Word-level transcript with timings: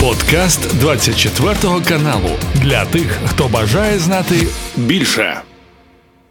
Подкаст 0.00 0.80
24 0.80 1.54
каналу 1.88 2.30
для 2.54 2.84
тих, 2.84 3.20
хто 3.26 3.48
бажає 3.48 3.98
знати 3.98 4.34
більше. 4.76 5.40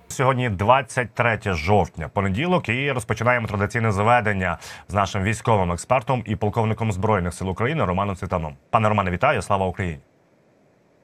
Сьогодні 0.07 0.49
23 0.49 1.39
жовтня, 1.43 2.09
понеділок, 2.13 2.69
і 2.69 2.91
розпочинаємо 2.91 3.47
традиційне 3.47 3.91
заведення 3.91 4.57
з 4.87 4.93
нашим 4.93 5.23
військовим 5.23 5.71
експертом 5.71 6.23
і 6.25 6.35
полковником 6.35 6.91
збройних 6.91 7.33
сил 7.33 7.49
України 7.49 7.85
Романом 7.85 8.15
Цвітаном. 8.15 8.55
Пане 8.69 8.89
Романе, 8.89 9.11
вітаю! 9.11 9.41
Слава 9.41 9.65
Україні! 9.65 9.99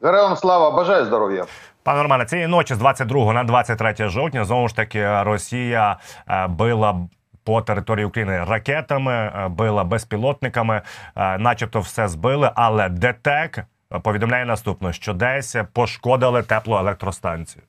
Героям 0.01 0.35
слава, 0.35 0.71
бажаю 0.71 1.05
здоров'я. 1.05 1.45
Пане 1.83 2.03
Романе, 2.03 2.25
цієї 2.25 2.47
ночі 2.47 2.75
з 2.75 2.77
22 2.77 3.33
на 3.33 3.43
23 3.43 4.09
жовтня 4.09 4.45
знову 4.45 4.67
ж 4.67 4.75
таки 4.75 5.23
Росія 5.23 5.97
е, 6.29 6.47
била 6.47 7.07
по 7.44 7.62
території 7.62 8.06
України 8.06 8.44
ракетами, 8.48 9.12
е, 9.12 9.48
била 9.48 9.84
безпілотниками, 9.84 10.82
е, 11.16 11.38
начебто 11.38 11.80
все 11.80 12.08
збили. 12.08 12.50
Але 12.54 12.88
ДТЕК 12.88 13.64
повідомляє 14.02 14.44
наступно, 14.44 14.92
що 14.92 15.14
десь 15.14 15.56
пошкодили 15.72 16.42
теплоелектростанцію. 16.42 17.62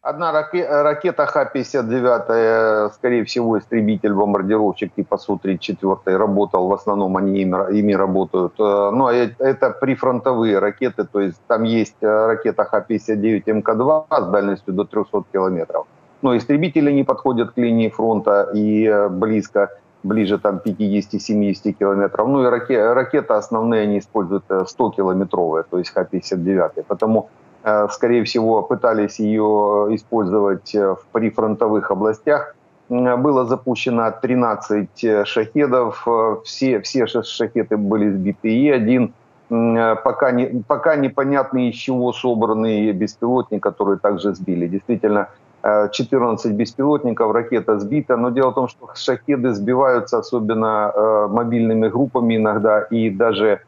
Одна 0.00 0.32
ракета 0.32 1.26
Х-59, 1.26 2.92
скорее 2.94 3.24
всего, 3.24 3.58
истребитель-бомбардировщик 3.58 4.94
типа 4.94 5.18
Су-34 5.18 6.16
работал, 6.16 6.68
в 6.68 6.72
основном 6.72 7.16
они 7.16 7.42
ими, 7.42 7.78
ими 7.78 7.92
работают. 7.92 8.52
Э, 8.60 8.90
но 8.90 9.10
это 9.10 9.70
прифронтовые 9.70 10.60
ракеты, 10.60 11.04
то 11.04 11.20
есть 11.20 11.40
там 11.46 11.64
есть 11.64 11.96
э, 12.00 12.26
ракета 12.26 12.64
Х-59 12.64 13.42
МК-2 13.46 14.06
с 14.10 14.26
дальностью 14.30 14.72
до 14.72 14.84
300 14.84 15.24
километров. 15.32 15.86
Но 16.23 16.35
истребители 16.35 16.91
не 16.91 17.03
подходят 17.03 17.51
к 17.51 17.57
линии 17.57 17.89
фронта 17.89 18.49
и 18.55 18.85
э, 18.85 19.09
близко, 19.09 19.69
ближе 20.01 20.39
там 20.39 20.59
50-70 20.65 21.73
километров. 21.73 22.27
Ну 22.27 22.43
и 22.43 22.47
ракета, 22.47 22.93
ракеты 22.95 23.33
основные 23.33 23.83
они 23.83 23.99
используют 23.99 24.45
100-километровые, 24.49 25.63
то 25.69 25.77
есть 25.77 25.91
Х-59. 25.91 26.83
Потому 26.87 27.29
Э, 27.63 27.87
скорее 27.89 28.23
всего, 28.23 28.61
пытались 28.61 29.19
ее 29.19 29.87
использовать 29.91 30.75
э, 30.75 30.95
в 30.95 31.05
прифронтовых 31.11 31.91
областях. 31.91 32.55
Было 32.89 33.45
запущено 33.45 34.11
13 34.11 35.03
э, 35.03 35.25
шахедов, 35.25 36.05
все, 36.43 36.81
все 36.81 37.07
шахеды 37.07 37.77
были 37.77 38.09
сбиты, 38.11 38.49
и 38.49 38.69
один 38.69 39.13
пока, 39.49 40.31
не, 40.31 40.63
пока 40.67 40.95
непонятный 40.95 41.69
из 41.69 41.75
чего 41.75 42.11
собранный 42.11 42.91
беспилотник, 42.91 43.61
который 43.61 43.99
также 43.99 44.33
сбили. 44.33 44.67
Действительно, 44.67 45.29
14 45.63 46.51
беспилотников, 46.51 47.31
ракета 47.31 47.79
сбита, 47.79 48.17
но 48.17 48.31
дело 48.31 48.51
в 48.51 48.55
том, 48.55 48.67
что 48.67 48.89
шахеды 48.95 49.53
сбиваются 49.53 50.17
особенно 50.17 51.27
мобильными 51.29 51.87
группами 51.87 52.35
иногда, 52.35 52.81
и 52.81 53.09
даже 53.09 53.61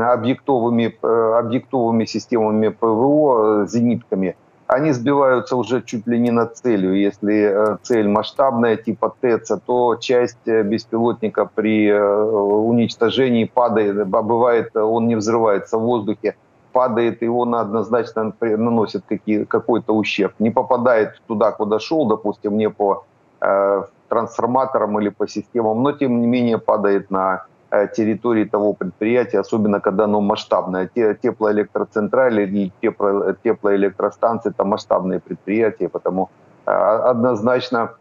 объектовыми, 0.00 0.96
э, 1.02 1.38
объектовыми 1.38 2.04
системами 2.04 2.68
ПВО, 2.68 3.62
э, 3.62 3.66
зенитками, 3.66 4.36
они 4.66 4.92
сбиваются 4.92 5.56
уже 5.56 5.82
чуть 5.82 6.06
ли 6.06 6.18
не 6.18 6.30
на 6.30 6.46
целью. 6.46 6.94
Если 6.94 7.34
э, 7.34 7.76
цель 7.82 8.08
масштабная, 8.08 8.76
типа 8.76 9.14
ТЭЦа, 9.20 9.60
то 9.66 9.96
часть 9.96 10.46
беспилотника 10.46 11.44
при 11.54 11.92
уничтожении 11.92 13.44
падает, 13.44 14.06
бывает, 14.06 14.74
он 14.76 15.08
не 15.08 15.16
взрывается 15.16 15.78
в 15.78 15.82
воздухе, 15.82 16.36
падает, 16.72 17.22
и 17.22 17.28
он 17.28 17.54
однозначно 17.54 18.32
наносит 18.40 19.04
какой-то 19.48 19.94
ущерб. 19.94 20.32
Не 20.38 20.50
попадает 20.50 21.20
туда, 21.26 21.52
куда 21.52 21.78
шел, 21.78 22.06
допустим, 22.06 22.56
не 22.56 22.70
по 22.70 23.04
э, 23.40 23.82
трансформаторам 24.08 24.98
или 25.00 25.10
по 25.10 25.28
системам, 25.28 25.82
но 25.82 25.92
тем 25.92 26.20
не 26.20 26.26
менее 26.26 26.58
падает 26.58 27.10
на 27.10 27.44
Э, 27.74 27.88
территории 27.88 28.44
того 28.44 28.74
предприятия, 28.74 29.40
особенно 29.40 29.80
когда 29.80 30.04
оно 30.04 30.20
масштабное. 30.20 30.90
Те, 30.94 31.14
теплоэлектроцентрали 31.14 32.42
или 32.42 32.70
тепло, 32.82 33.32
теплоэлектростанции– 33.42 34.50
это 34.54 34.64
масштабные 34.64 35.20
предприятия, 35.20 35.88
потому 35.88 36.28
э, 36.66 36.70
однозначно 36.70 37.94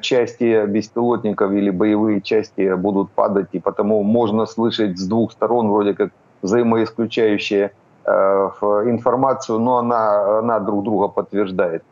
части 0.00 0.66
беспилотников 0.66 1.52
или 1.52 1.70
боевые 1.70 2.20
части 2.20 2.74
будут 2.74 3.10
падать, 3.12 3.46
и 3.52 3.60
потому 3.60 4.02
можно 4.02 4.46
слышать 4.46 4.98
с 4.98 5.06
двух 5.06 5.30
сторон 5.30 5.70
вроде 5.70 5.94
как 5.94 6.10
взаимоисключающие 6.42 7.70
информацию, 8.06 9.58
но 9.58 9.78
она, 9.78 10.38
она 10.38 10.58
друг 10.58 10.84
друга 10.84 11.08
подтверждает. 11.08 11.82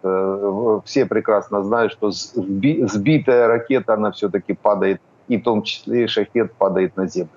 Все 0.84 1.06
прекрасно 1.06 1.62
знают, 1.62 1.92
что 1.92 2.10
сбитая 2.10 3.48
ракета, 3.48 3.94
она 3.94 4.10
все-таки 4.10 4.54
падает 4.54 5.00
і 5.28 5.36
в 5.36 5.42
тому 5.42 5.62
числі 5.62 6.08
шахет 6.08 6.52
падає 6.58 6.90
на 6.96 7.06
землю. 7.06 7.28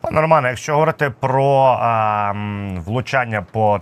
Пане 0.00 0.20
Романе, 0.20 0.48
якщо 0.48 0.72
говорити 0.72 1.12
про 1.20 1.76
а, 1.80 2.32
влучання 2.86 3.46
по 3.52 3.80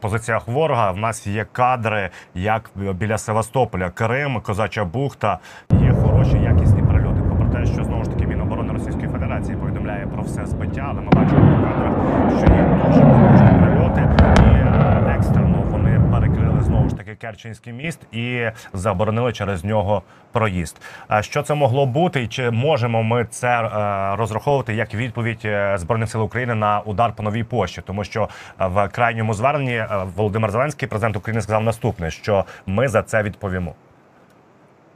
позиціях 0.00 0.48
ворога, 0.48 0.90
в 0.90 0.96
нас 0.96 1.26
є 1.26 1.46
кадри, 1.52 2.10
як 2.34 2.70
біля 2.74 3.18
Севастополя, 3.18 3.90
Крим, 3.90 4.40
Козача 4.40 4.84
Бухта, 4.84 5.38
є 5.70 5.94
хороші 6.02 6.38
якісні 6.38 6.82
прильоти. 6.82 7.22
Попри 7.30 7.60
те, 7.60 7.66
що 7.66 7.84
знову 7.84 8.04
ж 8.04 8.10
таки 8.10 8.26
Міноборони 8.26 8.72
Російської 8.72 9.08
Федерації 9.08 9.56
повідомляє 9.56 10.06
про 10.06 10.22
все 10.22 10.46
збиття, 10.46 10.86
але 10.90 11.00
ми 11.00 11.10
бачимо 11.10 11.56
по 11.56 11.68
кадрах, 11.68 11.92
що 12.38 12.54
є 12.54 12.80
дуже 12.86 13.00
потужні 13.00 13.58
прильоти 13.62 14.08
і 14.38 14.62
а, 14.68 15.14
екстрено 15.16 15.62
вони 15.70 16.00
перекрили 16.12 16.60
знову 16.62 16.88
ж 16.88 16.96
таки 16.96 17.05
Керченський 17.21 17.73
міст 17.73 17.99
і 18.11 18.49
заборонили 18.73 19.33
через 19.33 19.63
нього 19.63 20.03
проїзд. 20.31 20.81
Що 21.21 21.43
це 21.43 21.53
могло 21.53 21.85
бути, 21.85 22.23
і 22.23 22.27
чи 22.27 22.51
можемо 22.51 23.03
ми 23.03 23.27
це 23.29 23.47
е, 23.47 24.15
розраховувати 24.15 24.73
як 24.73 24.93
відповідь 24.93 25.41
е, 25.45 25.77
збройних 25.77 26.09
сил 26.09 26.23
України 26.23 26.55
на 26.55 26.81
удар 26.85 27.13
по 27.15 27.23
новій 27.23 27.43
пошті? 27.43 27.81
Тому 27.85 28.03
що 28.03 28.29
в 28.59 28.89
крайньому 28.89 29.33
зверненні 29.33 29.75
е, 29.75 30.05
Володимир 30.15 30.51
Зеленський, 30.51 30.87
президент 30.87 31.15
України, 31.17 31.41
сказав 31.41 31.63
наступне: 31.63 32.11
що 32.11 32.45
ми 32.65 32.87
за 32.87 33.03
це 33.03 33.23
відповімо. 33.23 33.73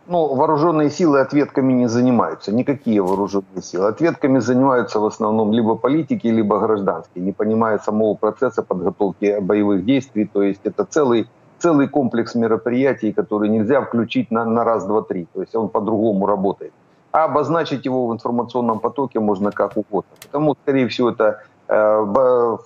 Ну, 0.08 0.36
вооруженные 0.36 0.91
силы 0.91 1.19
ответками 1.19 1.74
не 1.74 1.90
занимаются, 1.90 2.52
никакие 2.52 3.02
вооруженные 3.02 3.63
силы. 3.63 3.88
Ответками 3.88 4.40
занимаются 4.40 5.00
в 5.00 5.06
основном 5.06 5.52
либо 5.52 5.75
политики, 5.75 6.28
либо 6.28 6.59
гражданские, 6.59 7.25
не 7.25 7.31
понимая 7.31 7.80
самого 7.80 8.13
процесса 8.13 8.62
подготовки 8.62 9.40
боевых 9.41 9.84
действий. 9.84 10.25
То 10.25 10.44
есть 10.44 10.62
это 10.63 10.86
целый 10.86 11.28
целый 11.60 11.88
комплекс 11.88 12.34
мероприятий, 12.34 13.12
которые 13.12 13.50
нельзя 13.50 13.81
включить 13.81 14.31
на, 14.31 14.44
на 14.44 14.65
раз, 14.65 14.84
два, 14.87 15.03
три. 15.03 15.26
То 15.34 15.41
есть 15.41 15.54
он 15.54 15.69
по-другому 15.69 16.26
работает. 16.26 16.72
А 17.12 17.25
обозначить 17.25 17.84
его 17.84 18.06
в 18.06 18.12
информационном 18.12 18.78
потоке 18.78 19.21
можно 19.21 19.50
как 19.50 19.76
угодно. 19.76 20.10
Потому, 20.22 20.56
скорее 20.62 20.87
всего, 20.87 21.10
это 21.10 21.43
э, 21.69 22.56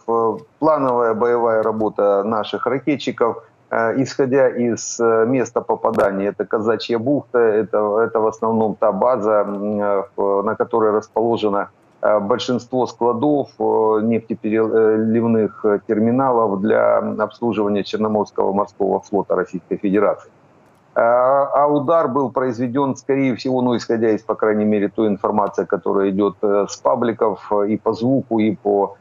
плановая 0.58 1.14
боевая 1.14 1.62
работа 1.62 2.22
наших 2.24 2.66
ракетчиков, 2.66 3.42
э, 3.70 4.02
исходя 4.02 4.48
из 4.48 5.00
э, 5.00 5.26
места 5.26 5.60
попадания. 5.60 6.26
Это 6.28 6.44
Казачья 6.44 6.98
бухта, 6.98 7.38
это, 7.38 8.00
это 8.00 8.20
в 8.20 8.26
основном 8.26 8.74
та 8.74 8.92
база, 8.92 9.46
э, 9.46 10.42
на 10.42 10.54
которой 10.56 10.92
расположена 10.92 11.70
большинство 12.04 12.86
складов 12.86 13.48
э, 13.58 14.00
нефтепереливных 14.02 15.64
терминалов 15.88 16.60
для 16.60 16.98
обслуживания 16.98 17.82
Черноморского 17.82 18.52
морского 18.52 19.00
флота 19.00 19.34
Российской 19.34 19.76
Федерации. 19.76 20.30
Э, 20.94 21.00
а 21.00 21.66
удар 21.66 22.08
был 22.08 22.30
произведен, 22.30 22.94
скорее 22.96 23.34
всего, 23.36 23.62
ну, 23.62 23.74
исходя 23.74 24.10
из, 24.10 24.20
по 24.22 24.34
крайней 24.34 24.66
мере, 24.66 24.88
той 24.88 25.08
информации, 25.08 25.64
которая 25.64 26.10
идет 26.10 26.36
с 26.42 26.76
пабликов 26.76 27.50
и 27.66 27.78
по 27.78 27.94
звуку, 27.94 28.38
и 28.38 28.54
по 28.54 28.96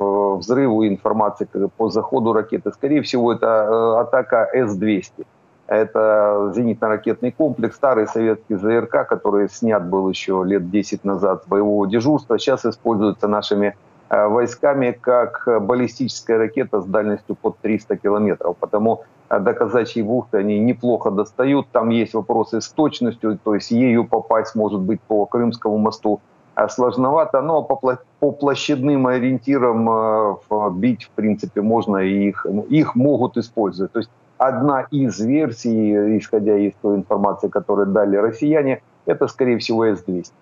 взрыву 0.00 0.84
информации 0.84 1.46
по 1.76 1.90
заходу 1.90 2.32
ракеты. 2.32 2.72
Скорее 2.72 3.02
всего, 3.02 3.32
это 3.32 4.00
атака 4.00 4.48
С-200. 4.52 5.24
Это 5.68 6.50
зенитно-ракетный 6.54 7.30
комплекс, 7.30 7.76
старый 7.76 8.06
советский 8.06 8.54
ЗРК, 8.54 9.06
который 9.06 9.50
снят 9.50 9.86
был 9.86 10.08
еще 10.08 10.42
лет 10.42 10.70
10 10.70 11.04
назад 11.04 11.44
с 11.44 11.46
боевого 11.46 11.86
дежурства, 11.86 12.38
сейчас 12.38 12.64
используется 12.64 13.28
нашими 13.28 13.76
э, 14.08 14.28
войсками 14.28 14.92
как 14.92 15.46
баллистическая 15.60 16.38
ракета 16.38 16.80
с 16.80 16.86
дальностью 16.86 17.36
под 17.36 17.58
300 17.58 17.98
километров. 17.98 18.56
Потому 18.56 19.04
э, 19.28 19.38
до 19.40 19.52
казачьей 19.52 20.02
бухты 20.02 20.38
они 20.38 20.58
неплохо 20.58 21.10
достают. 21.10 21.68
Там 21.70 21.90
есть 21.90 22.14
вопросы 22.14 22.62
с 22.62 22.68
точностью, 22.68 23.38
то 23.44 23.54
есть 23.54 23.70
ею 23.70 24.06
попасть 24.06 24.54
может 24.54 24.80
быть 24.80 25.02
по 25.02 25.26
Крымскому 25.26 25.76
мосту 25.76 26.22
э, 26.56 26.66
сложновато, 26.70 27.42
но 27.42 27.62
по, 27.62 28.32
площадным 28.32 29.06
ориентирам 29.06 30.38
бить, 30.80 31.04
в 31.04 31.10
принципе, 31.10 31.60
можно, 31.60 31.98
и 31.98 32.28
их, 32.28 32.46
их 32.70 32.94
могут 32.94 33.36
использовать. 33.36 33.92
То 33.92 33.98
есть 33.98 34.10
одна 34.38 34.86
из 34.90 35.20
версий, 35.20 36.18
исходя 36.18 36.56
из 36.56 36.72
той 36.82 36.96
информации, 36.96 37.48
которую 37.48 37.86
дали 37.86 38.16
россияне, 38.16 38.80
это, 39.06 39.28
скорее 39.28 39.58
всего, 39.58 39.84
С-200. 39.84 40.32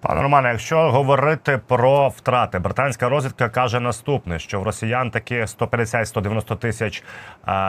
Пане 0.00 0.22
Романе, 0.22 0.48
якщо 0.48 0.90
говорити 0.90 1.60
про 1.66 2.08
втрати, 2.08 2.58
британська 2.58 3.08
розвідка 3.08 3.48
каже 3.48 3.80
наступне: 3.80 4.38
що 4.38 4.60
в 4.60 4.62
росіян 4.62 5.10
таки 5.10 5.40
150-190 5.40 6.56
тисяч 6.56 7.04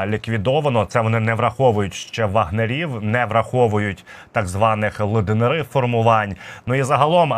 ліквідовано. 0.06 0.86
Це 0.86 1.02
вони 1.02 1.20
не 1.20 1.34
враховують 1.34 1.94
ще 1.94 2.26
вагнерів, 2.26 3.04
не 3.04 3.26
враховують 3.26 4.06
так 4.32 4.48
званих 4.48 5.00
леденери 5.00 5.64
формувань. 5.64 6.36
Ну 6.66 6.76
і 6.76 6.84
загалом, 6.84 7.30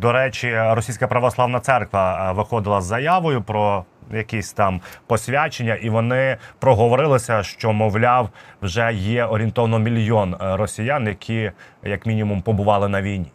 до 0.00 0.12
речі, 0.12 0.58
російська 0.70 1.08
православна 1.08 1.60
церква 1.60 2.32
виходила 2.32 2.80
з 2.80 2.84
заявою 2.84 3.42
про 3.42 3.84
Якісь 4.13 4.53
там 4.53 4.81
посвячення, 5.07 5.75
і 5.75 5.89
вони 5.89 6.37
проговорилися, 6.59 7.43
що 7.43 7.73
мовляв 7.73 8.29
вже 8.61 8.93
є 8.93 9.25
орієнтовно 9.25 9.79
мільйон 9.79 10.35
росіян, 10.39 11.07
які 11.07 11.51
як 11.83 12.05
мінімум 12.05 12.41
побували 12.41 12.87
на 12.87 13.01
війні. 13.01 13.31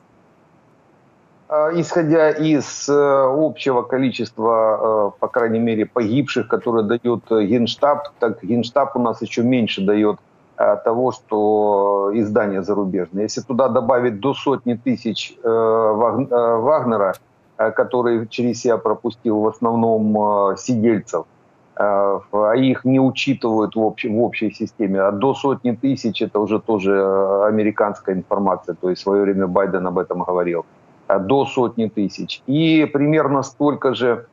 А, 1.54 1.70
исходя 1.72 2.30
из 2.30 2.88
э, 2.88 2.92
общего 2.92 3.82
количества, 3.82 5.10
э, 5.14 5.20
по 5.20 5.28
крайней 5.28 5.60
мере, 5.60 5.84
погибших, 5.84 6.48
которые 6.48 6.84
дает 6.84 7.30
Генштаб, 7.30 8.08
так 8.18 8.42
Генштаб 8.42 8.96
у 8.96 8.98
нас 8.98 9.22
еще 9.22 9.42
меньше 9.42 9.82
дает 9.82 10.16
э, 10.56 10.76
того, 10.84 11.12
что 11.12 12.10
издания 12.14 12.62
зарубежные. 12.62 13.24
Если 13.24 13.42
туда 13.42 13.68
добавить 13.68 14.20
до 14.20 14.34
сотни 14.34 14.74
тысяч 14.74 15.36
Вагнера, 15.42 17.14
который 17.75 18.27
через 18.27 18.61
себя 18.61 18.77
пропустил 18.77 19.41
в 19.41 19.47
основном 19.47 20.55
сидельцев, 20.57 21.25
а 21.75 22.53
их 22.55 22.85
не 22.85 22.99
учитывают 22.99 23.75
в 23.75 23.79
общей, 23.79 24.09
в 24.09 24.21
общей 24.21 24.51
системе. 24.51 25.01
А 25.01 25.11
до 25.11 25.33
сотни 25.33 25.71
тысяч 25.71 26.21
это 26.21 26.39
уже 26.39 26.59
тоже 26.59 26.93
американская 27.45 28.15
информация. 28.15 28.75
То 28.75 28.89
есть 28.89 29.01
в 29.01 29.03
свое 29.03 29.23
время 29.23 29.47
Байден 29.47 29.85
об 29.87 29.97
этом 29.97 30.23
говорил. 30.23 30.65
Э, 31.09 31.19
до 31.19 31.45
сотни 31.45 31.87
тысяч. 31.87 32.41
И 32.47 32.85
примерно 32.85 33.43
столько 33.43 33.93
же 33.93 34.25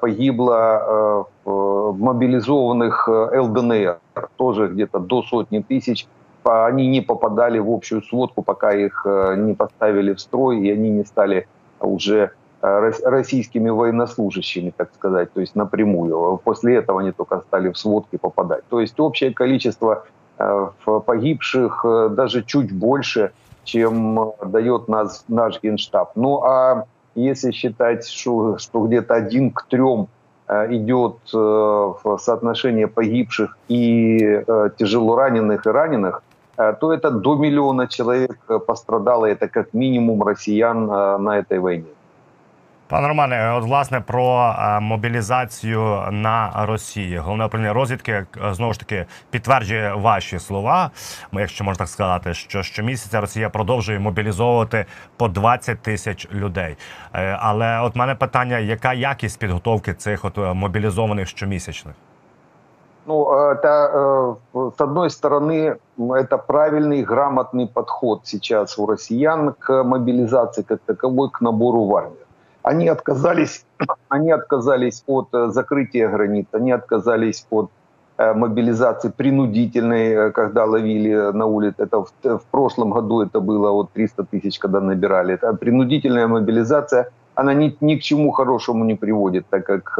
погибло 0.00 1.26
э, 1.46 1.50
мобилизованных 1.98 3.08
э, 3.08 3.40
ЛДНР, 3.40 3.98
тоже 4.36 4.68
где-то 4.68 4.98
до 4.98 5.22
сотни 5.22 5.60
тысяч. 5.60 6.06
Они 6.44 6.88
не 6.88 7.00
попадали 7.00 7.58
в 7.58 7.70
общую 7.70 8.02
сводку, 8.02 8.42
пока 8.42 8.72
их 8.72 9.04
не 9.36 9.54
поставили 9.54 10.14
в 10.14 10.20
строй, 10.20 10.60
и 10.60 10.70
они 10.70 10.88
не 10.90 11.04
стали 11.04 11.46
уже 11.80 12.30
российскими 12.60 13.70
военнослужащими, 13.70 14.72
так 14.76 14.92
сказать, 14.94 15.32
то 15.32 15.40
есть 15.40 15.54
напрямую. 15.54 16.40
После 16.42 16.76
этого 16.76 17.00
они 17.00 17.12
только 17.12 17.40
стали 17.40 17.70
в 17.70 17.78
сводки 17.78 18.16
попадать. 18.16 18.64
То 18.68 18.80
есть 18.80 18.98
общее 18.98 19.32
количество 19.32 20.04
погибших 20.36 21.84
даже 22.10 22.42
чуть 22.42 22.72
больше– 22.72 23.32
чем 23.68 24.18
э, 24.18 24.32
дает 24.46 24.88
нас, 24.88 25.24
наш 25.28 25.62
генштаб. 25.62 26.12
Ну 26.16 26.42
а 26.42 26.84
если 27.14 27.52
считать, 27.52 28.08
что, 28.08 28.58
что 28.58 28.86
где-то 28.86 29.14
один 29.14 29.50
к 29.50 29.66
трем 29.68 30.08
э, 30.48 30.74
идет 30.74 31.16
э, 31.34 31.92
соотношение 32.18 32.88
погибших 32.88 33.56
и 33.68 34.42
тяжело 34.78 35.16
раненых 35.16 35.66
и 35.66 35.70
раненых, 35.70 36.22
то 36.56 36.92
это 36.92 37.12
до 37.12 37.36
миллиона 37.36 37.86
человек 37.86 38.36
пострадало, 38.66 39.26
это 39.26 39.46
как 39.46 39.74
минимум 39.74 40.24
россиян 40.24 40.86
на 40.86 41.38
этой 41.38 41.60
войне. 41.60 41.86
Пане 42.93 43.07
Романе, 43.07 43.53
от 43.57 43.63
власне 43.63 44.01
про 44.01 44.55
е, 44.59 44.79
мобілізацію 44.79 46.01
на 46.11 46.65
Росії. 46.67 47.17
Головне 47.17 47.45
управління 47.45 47.73
розвідки 47.73 48.11
е, 48.11 48.25
знову 48.53 48.73
ж 48.73 48.79
таки 48.79 49.05
підтверджує 49.29 49.93
ваші 49.93 50.39
слова. 50.39 50.91
Якщо 51.31 51.63
можна 51.63 51.79
так 51.79 51.87
сказати, 51.87 52.33
що 52.33 52.63
щомісяця 52.63 53.21
Росія 53.21 53.49
продовжує 53.49 53.99
мобілізовувати 53.99 54.85
по 55.17 55.27
20 55.27 55.79
тисяч 55.81 56.27
людей. 56.31 56.77
Е, 57.13 57.37
але 57.41 57.79
от 57.79 57.95
мене 57.95 58.15
питання: 58.15 58.57
яка 58.59 58.93
якість 58.93 59.39
підготовки 59.39 59.93
цих 59.93 60.25
от 60.25 60.37
мобілізованих 60.37 61.27
щомісячних? 61.27 61.95
Ну, 63.05 63.25
это, 63.51 64.37
с 64.53 64.81
одной 64.81 65.09
стороны, 65.09 65.75
это 65.97 66.37
правильный, 66.37 67.03
грамотный 67.03 67.67
подход 67.67 68.21
сейчас 68.23 68.79
у 68.79 68.85
россиян 68.85 69.53
к 69.59 69.83
мобилизации 69.83 70.63
как 70.63 70.79
таковой, 70.85 71.29
к 71.29 71.41
набору 71.41 71.85
в 71.85 71.97
армию. 71.97 72.23
Они 72.62 72.88
отказались, 72.88 73.64
они 74.08 74.30
отказались 74.30 75.02
от 75.06 75.28
э, 75.32 75.48
закрытия 75.48 76.08
границ, 76.08 76.46
они 76.52 76.72
отказались 76.72 77.46
от 77.50 77.70
э, 78.18 78.34
мобилизации 78.34 79.10
принудительной, 79.10 80.08
э, 80.12 80.30
когда 80.30 80.64
ловили 80.64 81.32
на 81.32 81.46
улице. 81.46 81.76
Это 81.78 82.02
в, 82.02 82.12
в 82.22 82.44
прошлом 82.50 82.90
году 82.90 83.22
это 83.22 83.40
было 83.40 83.70
вот 83.70 83.92
300 83.92 84.24
тысяч, 84.24 84.58
когда 84.58 84.80
набирали. 84.80 85.34
Это 85.34 85.54
принудительная 85.54 86.26
мобилизация, 86.26 87.10
она 87.34 87.54
ни, 87.54 87.76
ни 87.80 87.96
к 87.96 88.02
чему 88.02 88.32
хорошему 88.32 88.84
не 88.84 88.96
приводит, 88.96 89.46
так 89.48 89.64
как 89.64 89.96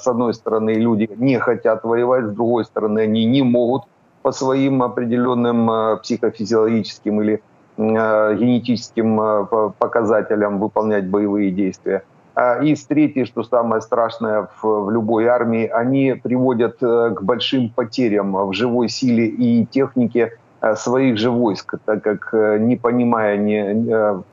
с 0.00 0.06
одной 0.06 0.32
стороны 0.32 0.70
люди 0.70 1.10
не 1.16 1.38
хотят 1.38 1.84
воевать, 1.84 2.24
с 2.24 2.30
другой 2.30 2.64
стороны 2.64 3.00
они 3.00 3.26
не 3.26 3.42
могут 3.42 3.82
по 4.22 4.32
своим 4.32 4.82
определенным 4.82 5.98
психофизиологическим 5.98 7.20
или 7.20 7.42
генетическим 7.78 9.20
э, 9.20 9.70
показателям 9.78 10.58
выполнять 10.58 11.08
боевые 11.08 11.52
действия. 11.52 12.02
А, 12.34 12.58
и 12.60 12.74
третье, 12.74 13.24
что 13.24 13.44
самое 13.44 13.80
страшное 13.80 14.48
в, 14.60 14.84
в 14.84 14.90
любой 14.90 15.26
армии, 15.26 15.66
они 15.66 16.14
приводят 16.20 16.82
э, 16.82 17.14
к 17.14 17.22
большим 17.22 17.70
потерям 17.70 18.32
в 18.32 18.52
живой 18.52 18.88
силе 18.88 19.26
и 19.26 19.64
технике 19.64 20.32
своих 20.74 21.18
же 21.18 21.30
войск, 21.30 21.76
так 21.84 22.02
как 22.02 22.32
не 22.60 22.74
понимая, 22.74 23.36
не, 23.36 23.74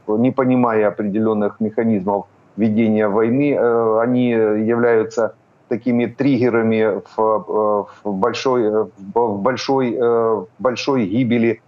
не 0.07 0.31
понимая 0.31 0.87
определенных 0.87 1.59
механизмов 1.59 2.25
ведения 2.57 3.07
войны, 3.07 3.55
они 3.99 4.29
являются 4.29 5.35
такими 5.67 6.07
триггерами 6.07 6.99
в, 7.15 7.87
в 8.03 8.11
большой, 8.11 8.87
в 9.13 9.39
большой, 9.39 9.99
большой 10.57 11.05
гибели 11.05 11.61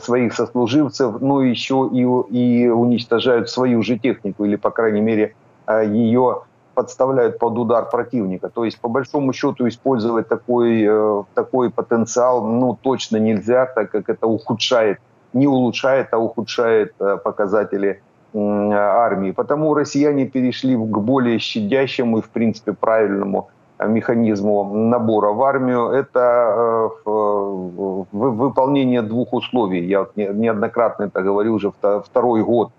своих 0.00 0.34
сослуживцев, 0.34 1.20
но 1.20 1.42
еще 1.42 1.88
и, 1.92 2.00
и 2.00 2.68
уничтожают 2.68 3.50
свою 3.50 3.82
же 3.82 3.98
технику, 3.98 4.44
или, 4.44 4.56
по 4.56 4.70
крайней 4.70 5.00
мере, 5.00 5.34
э, 5.66 5.84
ее 5.86 6.42
подставляют 6.74 7.38
под 7.38 7.58
удар 7.58 7.88
противника. 7.88 8.48
То 8.48 8.64
есть, 8.64 8.80
по 8.80 8.88
большому 8.88 9.32
счету, 9.32 9.68
использовать 9.68 10.28
такой, 10.28 10.84
э, 10.88 11.22
такой 11.34 11.70
потенциал 11.70 12.44
ну, 12.44 12.78
точно 12.80 13.18
нельзя, 13.18 13.66
так 13.66 13.90
как 13.90 14.08
это 14.08 14.26
ухудшает, 14.26 14.98
не 15.32 15.46
улучшает, 15.46 16.08
а 16.12 16.18
ухудшает 16.18 16.94
э, 17.00 17.18
показатели 17.22 18.00
армии. 18.36 19.30
Потому 19.30 19.74
россияне 19.74 20.26
перешли 20.26 20.74
к 20.74 20.98
более 20.98 21.38
щадящему 21.38 22.18
и, 22.18 22.20
в 22.20 22.30
принципе, 22.30 22.72
правильному 22.72 23.50
механизму 23.86 24.64
набора 24.64 25.32
в 25.32 25.42
армию, 25.42 25.88
это 25.90 26.90
э, 27.06 28.04
выполнение 28.12 29.02
двух 29.02 29.32
условий. 29.32 29.84
Я 29.86 30.06
неоднократно 30.16 31.04
это 31.04 31.22
говорю 31.22 31.54
уже 31.54 31.72
второй 32.04 32.42
год. 32.42 32.70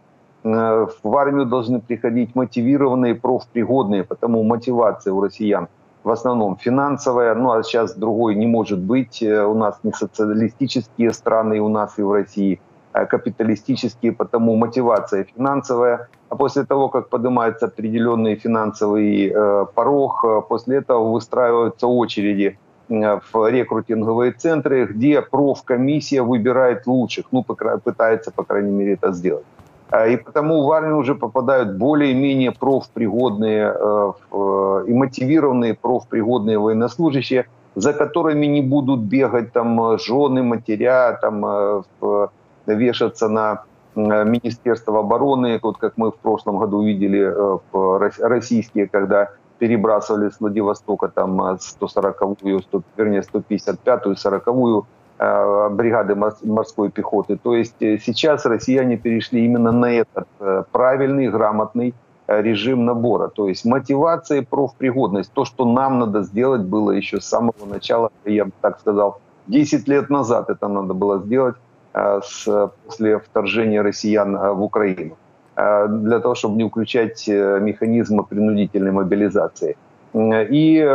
Э, 0.44 0.88
в 1.04 1.18
армию 1.18 1.46
должны 1.46 1.80
приходить 1.80 2.36
мотивированные, 2.36 3.16
профпригодные, 3.16 4.04
потому 4.04 4.44
мотивация 4.44 5.14
у 5.14 5.22
россиян 5.22 5.68
в 6.04 6.12
основном 6.12 6.56
финансовая, 6.56 7.34
ну 7.34 7.52
а 7.52 7.64
сейчас 7.64 7.96
другой 7.96 8.36
не 8.36 8.46
может 8.46 8.80
быть. 8.80 9.24
Э, 9.24 9.44
у 9.46 9.56
нас 9.56 9.80
не 9.84 9.92
социалистические 9.92 11.12
страны, 11.14 11.60
у 11.60 11.70
нас 11.70 11.98
и 11.98 12.04
в 12.04 12.12
России– 12.12 12.60
капиталистические, 13.04 14.14
потому 14.14 14.56
мотивация 14.56 15.26
финансовая. 15.26 16.08
А 16.30 16.36
после 16.36 16.64
того, 16.64 16.88
как 16.88 17.10
поднимается 17.10 17.66
определенный 17.66 18.36
финансовый 18.36 19.28
э, 19.28 19.66
порог, 19.76 20.24
э, 20.24 20.42
после 20.48 20.78
этого 20.78 21.12
выстраиваются 21.12 21.88
очереди 21.88 22.58
в 22.88 23.50
рекрутинговые 23.50 24.32
центры, 24.32 24.86
где 24.86 25.22
профкомиссия 25.22 26.22
выбирает 26.22 26.88
лучших, 26.88 27.26
ну, 27.32 27.44
пытается, 27.44 28.32
по 28.32 28.44
крайней 28.44 28.72
мере, 28.72 28.94
это 28.94 29.12
сделать. 29.12 29.44
И 30.08 30.18
потому 30.18 30.64
в 30.64 30.72
армию 30.72 30.98
уже 30.98 31.16
попадают 31.16 31.78
более-менее 31.78 32.52
профпригодные 32.52 33.74
и 34.88 34.94
мотивированные 34.94 35.74
профпригодные 35.74 36.60
военнослужащие, 36.60 37.46
за 37.76 37.94
которыми 37.94 38.46
не 38.46 38.62
будут 38.62 39.00
бегать 39.00 39.52
там 39.52 39.98
жены, 39.98 40.44
матеря, 40.44 41.18
там 41.20 41.84
вешаться 42.74 43.28
на 43.30 43.64
Министерство 43.96 45.00
обороны, 45.00 45.60
вот 45.62 45.78
как 45.78 45.94
мы 45.98 46.12
в 46.12 46.18
прошлом 46.18 46.58
году 46.58 46.84
видели 46.84 47.22
э, 47.22 48.10
российские, 48.20 48.88
когда 48.88 49.30
перебрасывали 49.58 50.30
с 50.30 50.40
Владивостока 50.40 51.08
там 51.08 51.40
140-ю, 51.42 52.60
100, 52.60 52.82
вернее 52.98 53.22
155-ю, 53.22 54.14
40-ю 54.14 54.86
э, 55.18 55.70
бригады 55.70 56.16
морской 56.16 56.92
пехоты. 56.92 57.38
То 57.38 57.56
есть 57.56 57.76
э, 57.82 57.98
сейчас 57.98 58.46
россияне 58.46 58.98
перешли 58.98 59.46
именно 59.46 59.72
на 59.72 59.86
этот 59.86 60.28
правильный, 60.72 61.30
грамотный 61.30 61.94
режим 62.28 62.86
набора. 62.86 63.30
То 63.30 63.48
есть 63.48 63.66
мотивация 63.66 64.40
и 64.40 64.46
профпригодность. 64.46 65.32
То, 65.32 65.46
что 65.46 65.64
нам 65.64 66.00
надо 66.00 66.24
сделать, 66.24 66.64
было 66.64 66.92
еще 66.92 67.22
с 67.22 67.26
самого 67.26 67.66
начала, 67.66 68.12
я 68.26 68.46
бы 68.46 68.52
так 68.62 68.80
сказал, 68.80 69.22
10 69.48 69.88
лет 69.88 70.10
назад 70.10 70.50
это 70.50 70.68
надо 70.68 70.94
было 70.94 71.20
сделать 71.20 71.56
Э, 71.56 71.65
с, 71.96 72.72
после 72.86 73.20
вторжения 73.20 73.82
россиян 73.82 74.36
э, 74.36 74.52
в 74.52 74.62
Украину. 74.64 75.16
для 75.56 76.20
того, 76.20 76.36
чтобы 76.36 76.58
не 76.58 76.70
включать 76.70 77.30
механизмы 77.30 78.24
принудительной 78.24 78.92
мобилизации. 78.92 79.78
И 80.14 80.86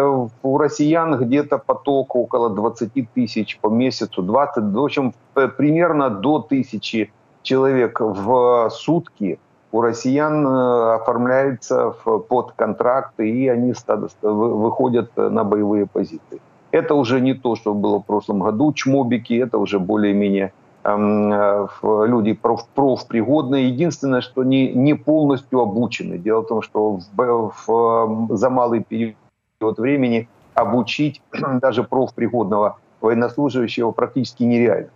у 0.43 0.59
россиян 0.59 1.17
где-то 1.17 1.59
поток 1.59 2.15
около 2.15 2.51
20 2.51 2.93
тысяч 3.15 3.59
по 3.63 3.69
месяцу, 3.69 4.23
20, 4.23 4.65
в 4.65 4.85
общем, 4.85 5.13
примерно 5.57 6.11
до 6.11 6.41
тысячи 6.41 7.11
человек 7.43 8.01
в 8.01 8.69
сутки 8.71 9.39
у 9.73 9.81
россиян 9.81 10.47
оформляется 10.47 11.95
под 12.29 12.53
контракты, 12.53 13.31
и 13.31 13.49
они 13.49 13.75
выходят 14.23 15.17
на 15.17 15.45
боевые 15.45 15.87
позиции. 15.87 16.41
Это 16.73 16.95
уже 16.95 17.21
не 17.21 17.35
то, 17.35 17.57
что 17.57 17.75
было 17.75 17.99
в 17.99 18.07
прошлом 18.07 18.41
году, 18.41 18.73
чмобики, 18.73 19.35
это 19.35 19.59
уже 19.59 19.79
более-менее 19.79 20.47
э, 20.47 20.51
люди 20.86 22.34
проф, 22.34 22.68
профпригодные. 22.76 23.70
Единственное, 23.70 24.22
что 24.22 24.44
не, 24.44 24.72
не 24.74 24.94
полностью 24.94 25.60
обучены. 25.60 26.18
Дело 26.18 26.42
в 26.42 26.48
том, 26.48 26.62
что 26.62 27.00
в, 27.18 27.52
в, 27.68 28.36
за 28.36 28.50
малый 28.50 28.84
период 28.84 29.80
времени 29.80 30.28
обучить 30.54 31.22
даже 31.62 31.84
профпригодного 31.84 32.78
военнослужащего 33.02 33.92
практически 33.92 34.44
нереально. 34.44 34.90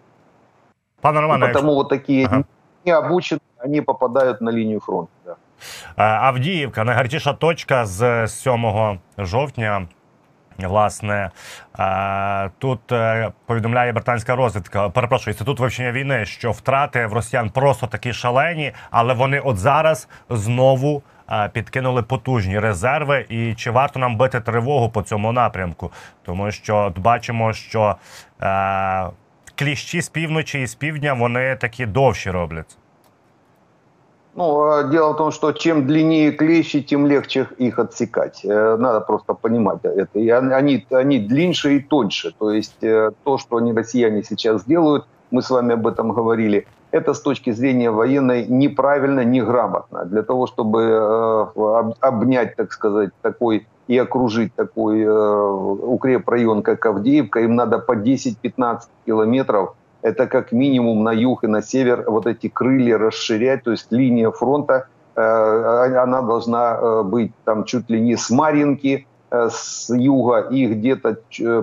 Пане 1.02 1.20
Романе, 1.20 1.48
Потому 1.48 1.72
якщо... 1.72 1.76
вот 1.76 1.90
такие 1.90 2.26
ага. 2.26 2.44
необученные, 2.86 3.42
они 3.58 3.82
попадают 3.82 4.42
на 4.42 4.52
линию 4.52 4.80
фронта. 4.80 5.12
Да. 5.26 5.36
Авдіївка 5.96 6.84
найгарячіша 6.84 7.34
точка 7.34 7.86
з 7.86 8.28
7 8.28 9.00
жовтня. 9.18 9.88
Власне, 10.59 11.31
е, 11.79 12.51
тут 12.59 12.93
е, 12.93 13.31
повідомляє 13.47 13.93
британська 13.93 14.37
розвідка. 14.37 14.89
Перепрошую, 14.89 15.33
інститут 15.33 15.61
вивчення 15.61 15.93
війни, 15.93 16.25
що 16.25 16.51
втрати 16.53 17.07
в 17.07 17.13
росіян 17.13 17.51
просто 17.51 17.87
такі 17.87 18.13
шалені, 18.13 18.73
але 18.91 19.15
вони 19.15 19.41
от 19.41 19.59
зараз 19.59 20.09
знову 20.31 21.03
е, 21.31 21.49
підкинули 21.49 22.03
потужні 22.03 22.59
резерви. 22.59 23.27
І 23.29 23.55
чи 23.55 23.71
варто 23.71 23.99
нам 23.99 24.17
бити 24.17 24.41
тривогу 24.41 24.89
по 24.89 25.03
цьому 25.03 25.33
напрямку? 25.33 25.93
Тому 26.25 26.51
що 26.51 26.93
бачимо, 26.97 27.53
що 27.53 27.97
кліщі 29.55 30.03
з 30.03 30.09
півночі 30.09 30.61
і 30.61 30.67
з 30.67 30.75
півдня 30.75 31.13
вони 31.15 31.57
такі 31.57 31.87
довші 31.87 32.31
роблять. 32.31 32.77
Ну, 34.37 34.63
а 34.63 34.85
дело 34.85 35.13
в 35.13 35.17
том, 35.17 35.31
что 35.31 35.53
чем 35.53 35.87
длиннее 35.87 36.33
клещи, 36.33 36.83
тем 36.83 37.07
легче 37.07 37.49
их 37.59 37.79
отсекать. 37.79 38.45
Э, 38.45 38.77
надо 38.77 39.01
просто 39.01 39.35
понимать 39.35 39.79
это. 39.85 40.19
И 40.19 40.29
они, 40.29 40.85
они 40.91 41.19
длиннее 41.19 41.77
и 41.77 41.81
тоньше. 41.81 42.35
То 42.37 42.51
есть 42.51 42.83
э, 42.83 43.13
то, 43.23 43.39
что 43.39 43.57
они, 43.57 43.73
россияне, 43.73 44.25
сейчас 44.25 44.65
делают, 44.65 45.07
мы 45.31 45.41
с 45.41 45.51
вами 45.51 45.75
об 45.75 45.87
этом 45.87 46.13
говорили, 46.13 46.67
это 46.91 47.15
с 47.15 47.21
точки 47.21 47.53
зрения 47.53 47.91
военной 47.91 48.47
неправильно, 48.47 49.25
неграмотно. 49.25 50.05
Для 50.05 50.23
того, 50.23 50.49
чтобы 50.49 50.83
э, 50.83 51.93
обнять, 52.01 52.57
так 52.57 52.73
сказать, 52.73 53.11
такой 53.23 53.67
и 53.87 53.99
окружить 53.99 54.55
такой 54.55 55.05
укрепрайон, 55.07 56.63
как 56.63 56.87
Авдеевка, 56.87 57.41
им 57.41 57.55
надо 57.55 57.79
по 57.79 57.93
10-15 57.93 58.81
километров 59.05 59.75
это 60.05 60.27
как 60.27 60.53
минимум 60.53 61.03
на 61.03 61.13
юг 61.13 61.45
и 61.45 61.47
на 61.47 61.63
север 61.63 62.05
вот 62.07 62.27
эти 62.27 62.49
крылья 62.49 62.99
расширять, 62.99 63.65
то 63.65 63.71
есть 63.71 63.91
линия 63.91 64.31
фронта, 64.31 64.87
э, 65.17 65.21
а, 65.21 66.03
она 66.03 66.21
должна 66.21 66.79
э, 66.79 67.03
быть 67.05 67.33
там 67.45 67.65
чуть 67.65 67.89
ли 67.89 67.99
не 68.01 68.17
с 68.17 68.29
Маринки, 68.29 69.07
э, 69.31 69.49
с 69.51 69.89
юга 69.89 70.41
и 70.41 70.67
где-то 70.67 71.17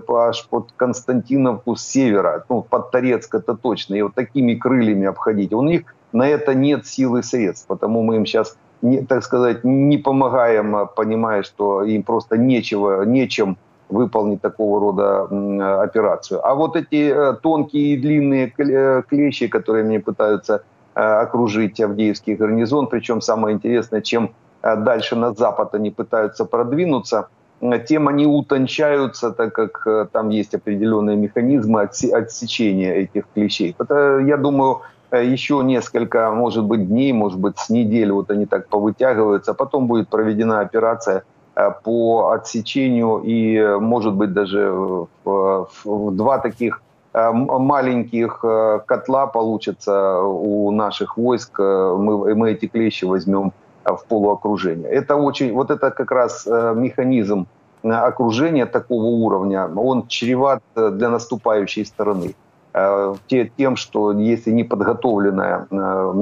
аж 0.09 0.47
под 0.49 0.71
Константиновку 0.75 1.75
с 1.75 1.83
севера, 1.83 2.43
ну, 2.49 2.63
под 2.63 2.89
Торецк 2.89 3.35
это 3.35 3.55
точно, 3.55 3.93
и 3.93 4.01
вот 4.01 4.15
такими 4.15 4.55
крыльями 4.55 5.05
обходить. 5.05 5.53
У 5.53 5.61
них 5.61 5.93
на 6.11 6.27
это 6.27 6.55
нет 6.55 6.87
сил 6.87 7.17
и 7.17 7.21
средств, 7.21 7.67
потому 7.67 8.01
мы 8.01 8.15
им 8.15 8.25
сейчас, 8.25 8.57
не, 8.81 9.05
так 9.05 9.23
сказать, 9.23 9.63
не 9.63 9.99
помогаем, 9.99 10.89
понимая, 10.95 11.43
что 11.43 11.83
им 11.83 12.01
просто 12.01 12.37
нечего, 12.37 13.03
нечем 13.05 13.57
выполнить 13.91 14.41
такого 14.41 14.79
рода 14.79 15.81
операцию. 15.83 16.39
А 16.45 16.55
вот 16.55 16.75
эти 16.75 17.11
э, 17.11 17.33
тонкие 17.33 17.93
и 17.93 17.97
длинные 17.97 18.53
э, 18.57 19.03
клещи, 19.07 19.47
которые 19.47 19.83
мне 19.83 19.99
пытаются 19.99 20.63
э, 20.95 21.01
окружить 21.01 21.79
Авдеевский 21.79 22.35
гарнизон, 22.35 22.87
причем 22.87 23.21
самое 23.21 23.55
интересное, 23.55 24.01
чем 24.01 24.31
дальше 24.63 25.15
на 25.15 25.33
запад 25.33 25.75
они 25.75 25.89
пытаются 25.89 26.45
продвинуться, 26.45 27.27
тем 27.87 28.07
они 28.07 28.27
утончаются, 28.27 29.31
так 29.31 29.53
как 29.53 30.11
там 30.11 30.29
есть 30.29 30.53
определенные 30.53 31.17
механизмы 31.17 31.81
отсечения 31.81 32.93
этих 32.93 33.23
клещей. 33.33 33.75
Это, 33.79 34.19
я 34.19 34.37
думаю, 34.37 34.81
еще 35.11 35.61
несколько, 35.63 36.29
может 36.29 36.63
быть, 36.63 36.87
дней, 36.87 37.11
может 37.11 37.39
быть, 37.39 37.57
с 37.57 37.71
недели 37.71 38.11
вот 38.11 38.29
они 38.29 38.45
так 38.45 38.67
повытягиваются, 38.67 39.55
потом 39.55 39.87
будет 39.87 40.09
проведена 40.09 40.59
операция– 40.59 41.23
Э, 41.30 41.30
по 41.83 42.31
отсечению 42.31 43.21
и, 43.23 43.77
может 43.79 44.13
быть, 44.13 44.33
даже 44.33 44.71
в, 44.71 45.07
в 45.83 46.15
два 46.15 46.37
таких 46.39 46.81
э, 47.13 47.31
маленьких 47.31 48.39
э, 48.43 48.79
котла 48.85 49.27
получится 49.27 50.21
у 50.21 50.71
наших 50.71 51.17
войск. 51.17 51.59
Мы, 51.59 52.35
мы 52.35 52.51
эти 52.51 52.67
клещи 52.67 53.05
возьмем 53.05 53.51
в 53.83 54.05
полуокружение. 54.07 54.89
Это 54.89 55.15
очень, 55.15 55.53
вот 55.53 55.71
это 55.71 55.91
как 55.91 56.11
раз 56.11 56.45
механизм 56.45 57.47
окружения 57.83 58.65
такого 58.65 59.05
уровня, 59.05 59.67
он 59.67 60.07
чреват 60.07 60.61
для 60.75 61.09
наступающей 61.09 61.85
стороны. 61.85 62.35
Э, 62.73 63.15
тем, 63.57 63.75
что 63.75 64.13
если 64.13 64.51
неподготовленное, 64.51 65.67
э, 65.69 66.13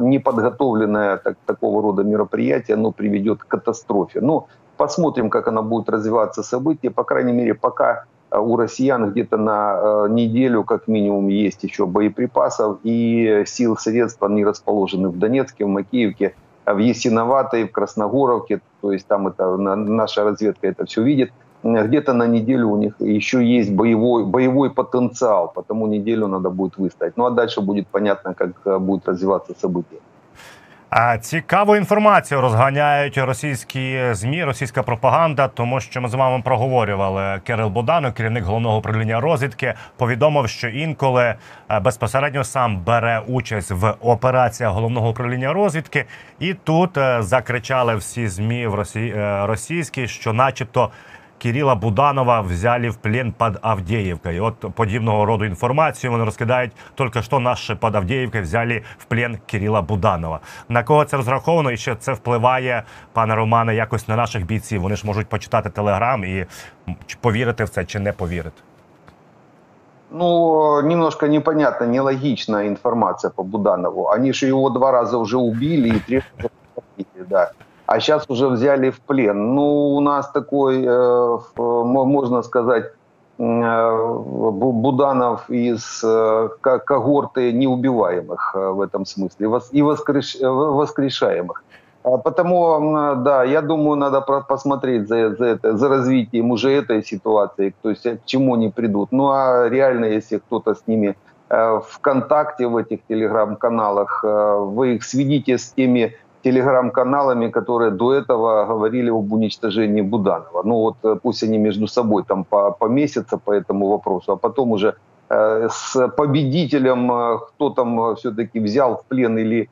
неподготовленное 0.00 1.18
так, 1.18 1.36
такого 1.46 1.82
рода 1.82 2.02
мероприятие, 2.02 2.74
оно 2.74 2.90
приведет 2.90 3.44
к 3.44 3.46
катастрофе. 3.46 4.20
Ну, 4.20 4.48
посмотрим, 4.76 5.30
как 5.30 5.46
оно 5.46 5.62
будет 5.62 5.88
развиваться 5.88 6.42
события. 6.42 6.90
По 6.90 7.04
крайней 7.04 7.32
мере, 7.32 7.54
пока 7.54 8.06
э, 8.30 8.38
у 8.38 8.56
россиян 8.56 9.12
где-то 9.12 9.36
на 9.36 10.08
неделю 10.08 10.64
как 10.64 10.88
минимум 10.88 11.28
есть 11.28 11.62
еще 11.62 11.86
боеприпасов 11.86 12.78
и 12.82 13.44
сил, 13.46 13.76
средств, 13.76 14.20
они 14.22 14.44
расположены 14.44 15.10
в 15.10 15.18
Донецке, 15.18 15.64
в 15.64 15.68
Макеевке, 15.68 16.34
в 16.66 16.78
Есиноватой, 16.78 17.68
в 17.68 17.70
Красногоровке, 17.70 18.60
то 18.80 18.92
есть 18.92 19.06
там 19.06 19.28
это 19.28 19.56
наша 19.56 20.24
разведка 20.24 20.66
это 20.66 20.86
все 20.86 21.02
видит– 21.02 21.30
где-то 21.63 22.13
на 22.13 22.27
неделю 22.27 22.69
у 22.69 22.77
них 22.77 22.93
еще 22.99 23.43
есть 23.43 23.71
боевой, 23.71 24.25
боевой 24.25 24.69
потенциал, 24.69 25.51
потому 25.55 25.87
неделю 25.87 26.27
надо 26.27 26.49
будет 26.49 26.77
выставить. 26.77 27.13
Ну 27.15 27.25
а 27.25 27.31
дальше 27.31 27.61
будет 27.61 27.87
понятно, 27.87 28.33
как 28.33 28.51
э, 28.65 28.79
будет 28.79 29.07
развиваться 29.07 29.53
события. 29.53 29.99
Цікаву 31.21 31.75
інформацію 31.75 32.41
розганяють 32.41 33.17
російські 33.17 33.99
змі, 34.11 34.43
російська 34.43 34.83
пропаганда, 34.83 35.47
тому 35.47 35.79
що 35.79 36.01
ми 36.01 36.09
з 36.09 36.13
вами 36.13 36.41
проговорювали 36.45 37.41
Кирил 37.43 37.69
Буданов, 37.69 38.13
керівник 38.13 38.43
головного 38.43 38.77
управління 38.77 39.19
розвідки, 39.19 39.73
повідомив, 39.97 40.49
що 40.49 40.67
інколи 40.67 41.35
е, 41.69 41.79
безпосередньо 41.79 42.43
сам 42.43 42.81
бере 42.85 43.21
участь 43.27 43.71
в 43.71 43.95
операціях 44.01 44.73
головного 44.73 45.09
управління 45.09 45.53
розвідки, 45.53 46.05
і 46.39 46.53
тут 46.53 46.97
е, 46.97 47.21
закричали 47.21 47.95
всі 47.95 48.27
змі 48.27 48.67
в 48.67 48.75
Росії 48.75 49.13
е, 49.17 49.45
російські, 49.45 50.07
що, 50.07 50.33
начебто. 50.33 50.89
Кирила 51.38 51.74
Буданова 51.74 52.40
взяли 52.40 52.88
в 52.88 52.96
плен 52.96 53.32
под 53.32 53.58
Авдеевкой. 53.62 54.40
От 54.40 54.54
подібного 54.74 55.24
роду 55.24 55.44
інформацію 55.44 56.10
вони 56.10 56.24
розкидають 56.24 56.72
тільки 56.94 57.22
що 57.22 57.38
наші 57.38 57.74
під 57.74 57.94
Авдеївкою 57.94 58.42
взяли 58.42 58.82
в 58.98 59.04
плен 59.04 59.38
Кирила 59.46 59.82
Буданова. 59.82 60.40
На 60.68 60.82
кого 60.82 61.04
це 61.04 61.16
розраховано 61.16 61.70
і 61.70 61.76
що 61.76 61.94
це 61.94 62.12
впливає, 62.12 62.82
пане 63.12 63.34
Романе, 63.34 63.74
якось 63.74 64.08
на 64.08 64.16
наших 64.16 64.46
бійців? 64.46 64.82
Вони 64.82 64.96
ж 64.96 65.06
можуть 65.06 65.28
почитати 65.28 65.70
телеграм 65.70 66.24
і 66.24 66.46
повірити 67.20 67.64
в 67.64 67.68
це 67.68 67.84
чи 67.84 68.00
не 68.00 68.12
повірити. 68.12 68.62
Ну, 70.10 70.82
немножко 70.82 71.26
непонятна, 71.26 71.86
нелогичная 71.86 72.66
информация 72.66 73.30
по 73.30 73.42
Буданову. 73.44 74.08
Они 74.08 74.32
же 74.32 74.46
его 74.46 74.70
два 74.70 74.90
раза 74.90 75.18
уже 75.18 75.36
убили 75.36 75.88
и 75.88 76.00
три 76.06 76.22
да 77.28 77.50
а 77.88 78.00
сейчас 78.00 78.24
уже 78.28 78.48
взяли 78.48 78.90
в 78.90 79.00
плен. 79.00 79.54
Ну, 79.54 79.96
у 79.96 80.00
нас 80.00 80.30
такой, 80.30 80.84
э, 80.84 81.38
можно 81.56 82.42
сказать, 82.42 82.92
э, 83.38 84.14
Буданов 84.36 85.48
из 85.48 86.04
э, 86.04 86.48
когорты 86.60 87.50
неубиваемых 87.52 88.54
в 88.54 88.82
этом 88.82 89.06
смысле 89.06 89.46
и 89.72 89.82
воскрешаемых. 89.82 91.64
А 92.04 92.18
потому, 92.18 93.14
да, 93.16 93.44
я 93.44 93.62
думаю, 93.62 93.96
надо 93.96 94.20
посмотреть 94.20 95.08
за, 95.08 95.34
за, 95.36 95.44
это, 95.46 95.76
за 95.76 95.88
развитием 95.88 96.50
уже 96.50 96.70
этой 96.70 97.02
ситуации, 97.02 97.74
то 97.82 97.88
есть 97.88 98.02
к 98.02 98.26
чему 98.26 98.54
они 98.54 98.68
придут. 98.68 99.12
Ну 99.12 99.30
а 99.30 99.68
реально, 99.68 100.04
если 100.04 100.38
кто-то 100.38 100.74
с 100.74 100.86
ними 100.86 101.16
в 101.48 101.98
контакте 102.00 102.66
в 102.66 102.76
этих 102.76 103.00
телеграм-каналах, 103.08 104.22
вы 104.22 104.96
их 104.96 105.04
сведите 105.04 105.56
с 105.56 105.72
теми 105.72 106.12
телеграм-каналами, 106.42 107.50
которые 107.50 107.90
до 107.90 108.12
этого 108.12 108.64
говорили 108.66 109.10
об 109.10 109.32
уничтожении 109.32 110.02
Буданова. 110.02 110.62
Ну 110.64 110.74
вот 110.74 110.96
э, 111.02 111.16
пусть 111.22 111.42
они 111.42 111.58
между 111.58 111.86
собой 111.86 112.24
там 112.24 112.44
помесятся 112.78 113.38
по 113.38 113.52
этому 113.52 113.88
вопросу, 113.88 114.32
а 114.32 114.36
потом 114.36 114.70
уже 114.70 114.94
э, 115.30 115.68
с 115.70 116.08
победителем, 116.16 117.12
э, 117.12 117.38
кто 117.38 117.70
там 117.70 118.14
все-таки 118.16 118.60
взял 118.60 118.96
в 118.96 119.04
плен 119.08 119.38
или 119.38 119.68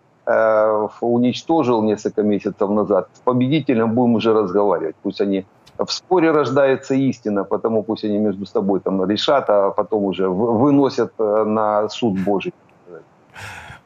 уничтожил 1.00 1.82
несколько 1.82 2.22
месяцев 2.22 2.70
назад, 2.70 3.08
с 3.14 3.20
победителем 3.20 3.94
будем 3.94 4.14
уже 4.16 4.32
разговаривать. 4.34 4.96
Пусть 5.02 5.20
они 5.20 5.44
в 5.78 5.92
споре 5.92 6.32
рождается 6.32 6.94
истина, 6.94 7.44
потому 7.44 7.84
пусть 7.84 8.04
они 8.04 8.18
между 8.18 8.44
собой 8.44 8.80
там 8.80 9.08
решат, 9.08 9.48
а 9.50 9.70
потом 9.70 10.02
уже 10.02 10.28
выносят 10.28 11.12
на 11.18 11.88
суд 11.88 12.18
Божий. 12.24 12.52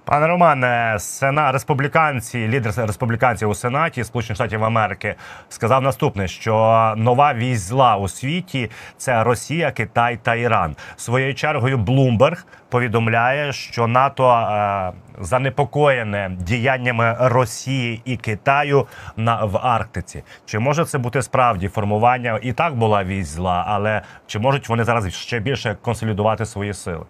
Пане 0.04 0.26
Романе, 0.26 0.96
сена 0.98 1.52
республіканці, 1.52 2.48
лідер 2.48 2.72
республіканців 2.76 3.48
у 3.48 3.54
Сенаті 3.54 4.04
Сполучених 4.04 4.36
Штатів 4.36 4.64
Америки 4.64 5.14
сказав 5.48 5.82
наступне: 5.82 6.28
що 6.28 6.94
нова 6.96 7.34
вісь 7.34 7.60
у 7.96 8.08
світі 8.08 8.70
це 8.96 9.24
Росія, 9.24 9.70
Китай 9.70 10.18
та 10.22 10.34
Іран. 10.34 10.76
Своєю 10.96 11.34
чергою 11.34 11.78
Блумберг 11.78 12.46
повідомляє, 12.68 13.52
що 13.52 13.86
НАТО 13.86 14.30
е, 14.30 14.92
занепокоєне 15.20 16.30
діяннями 16.40 17.16
Росії 17.20 18.02
і 18.04 18.16
Китаю 18.16 18.86
на 19.16 19.44
в 19.44 19.56
Арктиці. 19.56 20.22
Чи 20.46 20.58
може 20.58 20.84
це 20.84 20.98
бути 20.98 21.22
справді 21.22 21.68
формування? 21.68 22.38
І 22.42 22.52
так 22.52 22.74
була 22.74 23.04
вісь 23.04 23.38
але 23.66 24.02
чи 24.26 24.38
можуть 24.38 24.68
вони 24.68 24.84
зараз 24.84 25.14
ще 25.14 25.38
більше 25.38 25.76
консолідувати 25.82 26.46
свої 26.46 26.74
сили? 26.74 27.04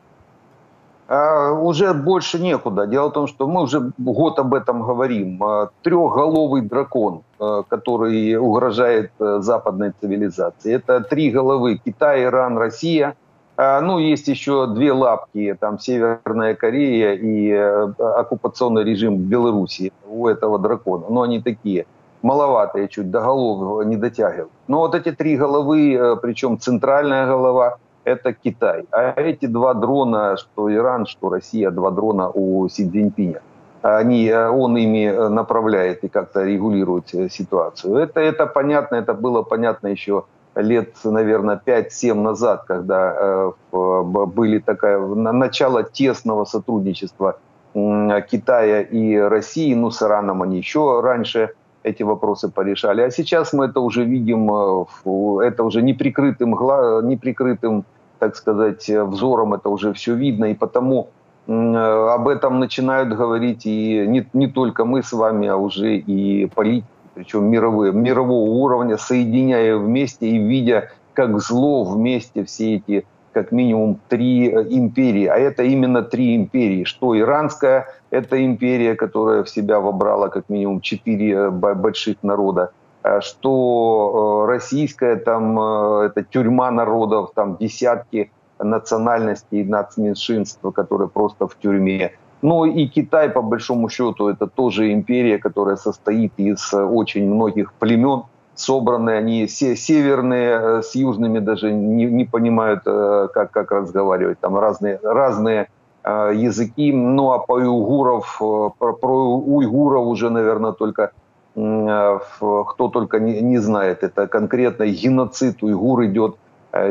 А, 1.10 1.50
уже 1.50 1.92
больше 1.92 2.38
некуда. 2.38 2.86
Дело 2.86 3.08
в 3.08 3.12
том, 3.12 3.26
что 3.26 3.48
мы 3.48 3.62
уже 3.62 3.90
год 3.98 4.38
об 4.38 4.54
этом 4.54 4.82
говорим. 4.82 5.42
А, 5.42 5.70
трехголовый 5.82 6.62
дракон, 6.62 7.22
а, 7.40 7.64
который 7.64 8.36
угрожает 8.36 9.10
западной 9.18 9.92
цивилизации. 10.00 10.72
Это 10.72 11.00
три 11.00 11.32
головы. 11.32 11.80
Китай, 11.84 12.22
Иран, 12.24 12.58
Россия. 12.58 13.16
Ну, 13.58 13.98
есть 13.98 14.28
еще 14.28 14.68
две 14.68 14.90
лапки, 14.90 15.54
там 15.60 15.78
Северная 15.78 16.54
Корея 16.54 17.12
и 17.12 17.52
оккупационный 17.98 18.84
режим 18.84 19.16
в 19.16 19.28
Беларуси 19.28 19.92
у 20.08 20.28
этого 20.28 20.58
дракона. 20.58 21.04
Но 21.10 21.20
они 21.20 21.42
такие 21.42 21.84
маловатые 22.22 22.88
чуть, 22.88 23.10
до 23.10 23.20
голов 23.20 23.84
не 23.84 23.96
дотягивают. 23.96 24.50
Но 24.66 24.78
вот 24.78 24.94
эти 24.94 25.12
три 25.12 25.36
головы, 25.36 26.18
причем 26.22 26.58
центральная 26.58 27.26
голова– 27.26 27.76
это 28.04 28.32
Китай. 28.32 28.84
А 28.90 29.12
эти 29.20 29.46
два 29.46 29.74
дрона, 29.74 30.36
что 30.36 30.72
Иран, 30.72 31.06
что 31.06 31.28
Россия, 31.28 31.70
два 31.70 31.90
дрона 31.90 32.30
у 32.30 32.68
Си 32.68 32.88
Цзиньпиня, 32.88 33.42
они, 33.82 34.32
он 34.32 34.76
ими 34.76 35.28
направляет 35.28 36.04
и 36.04 36.08
как-то 36.08 36.44
регулирует 36.44 37.08
ситуацию. 37.32 37.96
Это, 37.96 38.20
это 38.20 38.46
понятно, 38.46 38.96
это 38.96 39.14
было 39.14 39.42
понятно 39.42 39.88
еще 39.88 40.24
лет, 40.54 40.96
наверное, 41.04 41.60
5-7 41.64 42.14
назад, 42.14 42.64
когда 42.66 43.14
э, 43.16 43.52
были 43.72 44.58
такая 44.58 44.98
начало 44.98 45.84
тесного 45.84 46.44
сотрудничества 46.44 47.38
э, 47.74 48.22
Китая 48.30 48.82
и 48.82 49.16
России, 49.16 49.74
ну, 49.74 49.90
с 49.90 50.02
Ираном 50.02 50.42
они 50.42 50.58
еще 50.58 51.00
раньше 51.00 51.50
эти 51.82 52.02
вопросы 52.02 52.48
порешали. 52.48 53.02
А 53.02 53.10
сейчас 53.10 53.52
мы 53.52 53.66
это 53.66 53.80
уже 53.80 54.04
видим, 54.04 54.50
э, 54.52 55.46
это 55.46 55.64
уже 55.64 55.82
неприкрытым, 55.82 56.50
неприкрытым 56.50 57.84
так 58.20 58.36
сказать, 58.36 58.88
взором 58.88 59.54
это 59.54 59.70
уже 59.70 59.92
все 59.92 60.14
видно, 60.14 60.44
и 60.44 60.54
потому 60.54 61.08
об 61.46 62.28
этом 62.28 62.60
начинают 62.60 63.08
говорить 63.08 63.66
и 63.66 64.06
не, 64.06 64.24
не 64.34 64.46
только 64.46 64.84
мы 64.84 65.02
с 65.02 65.12
вами, 65.12 65.48
а 65.48 65.56
уже 65.56 65.96
и 65.96 66.46
политики, 66.46 66.86
причем 67.14 67.46
мировые, 67.46 67.92
мирового 67.92 68.50
уровня, 68.50 68.98
соединяя 68.98 69.76
вместе 69.76 70.28
и 70.28 70.38
видя, 70.38 70.90
как 71.14 71.40
зло 71.40 71.84
вместе 71.84 72.44
все 72.44 72.76
эти 72.76 73.04
как 73.32 73.52
минимум 73.52 74.00
три 74.08 74.48
э, 74.48 74.66
империи. 74.70 75.26
А 75.26 75.36
это 75.36 75.62
именно 75.62 76.02
три 76.02 76.34
империи. 76.36 76.84
Что 76.84 77.18
иранская, 77.18 77.86
это 78.10 78.44
империя, 78.44 78.94
которая 78.94 79.42
в 79.42 79.48
себя 79.48 79.80
вобрала 79.80 80.28
как 80.28 80.48
минимум 80.48 80.80
четыре 80.80 81.32
э, 81.32 81.50
больших 81.50 82.22
народа. 82.22 82.72
Э, 83.02 83.20
что 83.20 84.46
российская 84.48 85.16
там, 85.16 85.58
это 85.58 86.24
тюрьма 86.24 86.70
народов, 86.70 87.32
там 87.34 87.56
десятки 87.56 88.30
национальностей, 88.58 89.64
нацменьшинств, 89.64 90.60
которые 90.74 91.08
просто 91.08 91.46
в 91.46 91.56
тюрьме. 91.56 92.12
Ну 92.42 92.64
и 92.64 92.86
Китай, 92.86 93.28
по 93.28 93.42
большому 93.42 93.88
счету, 93.90 94.28
это 94.28 94.46
тоже 94.46 94.92
империя, 94.92 95.38
которая 95.38 95.76
состоит 95.76 96.32
из 96.38 96.72
очень 96.72 97.26
многих 97.26 97.72
племен, 97.74 98.24
собраны, 98.54 99.10
они 99.10 99.46
все 99.46 99.76
северные 99.76 100.60
э, 100.60 100.82
с 100.82 100.94
южными 100.94 101.38
даже 101.38 101.72
не, 101.72 102.06
не 102.06 102.24
понимают, 102.24 102.82
э, 102.86 103.28
как, 103.32 103.50
как 103.50 103.72
разговаривать, 103.72 104.38
там 104.40 104.58
разные, 104.58 105.00
разные 105.02 105.68
э, 106.04 106.32
языки. 106.34 106.92
Ну 106.92 107.32
а 107.32 107.38
по 107.38 107.54
уйгуров, 107.54 108.38
про, 108.38 108.92
про 108.92 109.36
уйгуров 109.36 110.06
уже, 110.06 110.30
наверное, 110.30 110.72
только 110.72 111.10
кто 111.52 112.88
только 112.92 113.18
не, 113.18 113.40
не 113.40 113.58
знает. 113.58 114.04
Это 114.04 114.28
конкретно 114.28 114.86
геноцид 114.86 115.62
уйгур 115.62 116.04
идет 116.04 116.36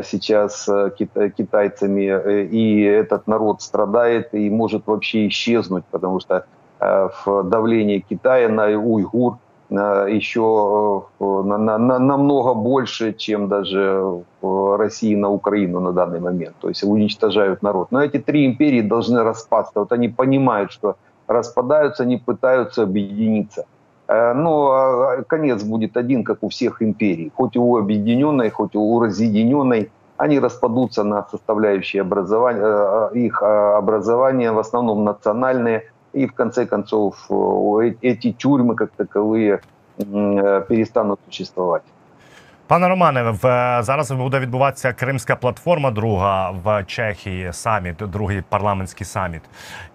сейчас 0.04 0.68
китайцами, 0.98 2.44
и 2.44 2.82
этот 2.82 3.26
народ 3.26 3.62
страдает 3.62 4.34
и 4.34 4.50
может 4.50 4.86
вообще 4.86 5.28
исчезнуть, 5.28 5.84
потому 5.90 6.20
что 6.20 6.44
в 6.78 7.42
давлении 7.44 8.04
Китая 8.06 8.50
на 8.50 8.66
уйгур– 8.66 9.38
еще 9.70 11.04
э, 11.20 11.24
на, 11.24 11.58
на, 11.58 11.98
намного 11.98 12.54
больше, 12.54 13.12
чем 13.12 13.48
даже 13.48 14.24
России 14.42 15.14
на 15.14 15.30
Украину 15.30 15.80
на 15.80 15.92
данный 15.92 16.20
момент. 16.20 16.56
То 16.60 16.68
есть 16.68 16.82
уничтожают 16.82 17.62
народ. 17.62 17.92
Но 17.92 18.02
эти 18.02 18.18
три 18.18 18.46
империи 18.46 18.82
должны 18.82 19.22
распасться. 19.22 19.80
Вот 19.80 19.92
они 19.92 20.08
понимают, 20.08 20.72
что 20.72 20.96
распадаются, 21.28 22.02
они 22.02 22.16
пытаются 22.16 22.82
объединиться. 22.82 23.66
Э, 24.08 24.32
но 24.32 24.70
а, 24.72 25.22
конец 25.22 25.62
будет 25.62 25.96
один, 25.96 26.24
как 26.24 26.42
у 26.42 26.48
всех 26.48 26.82
империй. 26.82 27.30
Хоть 27.36 27.56
у 27.56 27.76
объединенной, 27.76 28.50
хоть 28.50 28.74
у 28.74 29.00
разъединенной. 29.00 29.90
Они 30.16 30.40
распадутся 30.40 31.04
на 31.04 31.26
составляющие 31.30 32.02
образования, 32.02 32.60
э, 32.62 33.10
их 33.14 33.42
образования, 33.42 34.52
в 34.52 34.58
основном 34.58 35.04
национальные, 35.04 35.84
и 36.13 36.25
в 36.25 36.33
конце 36.33 36.65
концов 36.65 37.27
э, 37.29 37.93
эти 38.01 38.31
тюрьмы 38.31 38.75
как 38.75 38.91
таковые 38.91 39.59
э, 39.97 40.65
перестануть 40.67 41.19
существовать. 41.25 41.83
Пане 42.67 42.87
Романе, 42.87 43.23
в 43.23 43.77
зараз 43.83 44.11
буде 44.11 44.39
відбуватися 44.39 44.93
Кримська 44.93 45.35
платформа, 45.35 45.91
друга 45.91 46.49
в 46.49 46.83
Чехії 46.83 47.53
саміт, 47.53 47.95
другий 47.95 48.43
парламентський 48.49 49.05
саміт. 49.05 49.41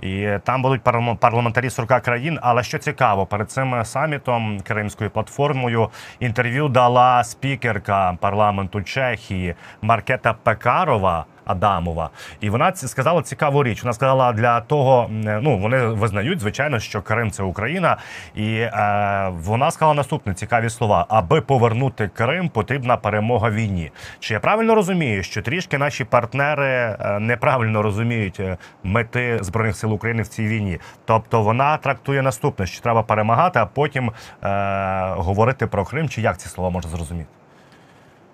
І 0.01 0.29
там 0.45 0.63
будуть 0.63 0.83
парламентарі 1.21 1.71
40 1.71 2.03
країн. 2.03 2.39
Але 2.43 2.63
що 2.63 2.79
цікаво, 2.79 3.27
перед 3.27 3.51
цим 3.51 3.85
самітом 3.85 4.61
Кримською 4.61 5.11
платформою 5.11 5.89
інтерв'ю 6.21 6.69
дала 6.69 7.25
спікерка 7.25 8.17
парламенту 8.21 8.83
Чехії 8.83 9.55
Маркета 9.83 10.35
Пекарова. 10.43 11.25
Адамова, 11.46 12.10
і 12.42 12.50
вона 12.50 12.76
сказала 12.76 13.22
цікаву 13.22 13.64
річ. 13.64 13.84
Вона 13.84 13.94
сказала 13.94 14.34
для 14.34 14.62
того, 14.62 15.08
ну 15.42 15.58
вони 15.58 15.78
визнають, 15.88 16.40
звичайно, 16.40 16.80
що 16.80 17.02
Крим 17.02 17.32
це 17.32 17.44
Україна, 17.44 17.98
і 18.36 18.56
е, 18.56 19.32
вона 19.34 19.72
сказала 19.72 19.94
наступне 19.94 20.34
цікаві 20.34 20.70
слова: 20.70 21.06
аби 21.10 21.42
повернути 21.42 22.10
Крим, 22.14 22.50
потрібна 22.50 22.98
перемога 22.98 23.50
війні. 23.50 23.92
Чи 24.20 24.34
я 24.34 24.40
правильно 24.40 24.76
розумію, 24.76 25.24
що 25.24 25.42
трішки 25.42 25.78
наші 25.78 26.04
партнери 26.04 26.68
е, 26.68 27.20
неправильно 27.20 27.82
розуміють 27.82 28.40
е, 28.40 28.58
мети 28.84 29.40
збройних 29.42 29.76
сил 29.76 29.94
України 29.94 30.24
в 30.24 30.28
цій 30.28 30.48
війні? 30.48 30.80
Тобто 31.06 31.42
вона 31.42 31.78
трактує 31.78 32.22
наступне, 32.22 32.66
що 32.66 32.82
треба 32.82 33.04
перемагати, 33.04 33.60
а 33.60 33.66
потім 33.66 34.12
е, 34.44 35.14
говорити 35.18 35.68
про 35.68 35.86
Крим, 35.86 36.10
чи 36.10 36.22
як 36.22 36.38
ці 36.38 36.50
слова 36.50 36.70
можна 36.70 36.92
зрозуміти? 36.92 37.30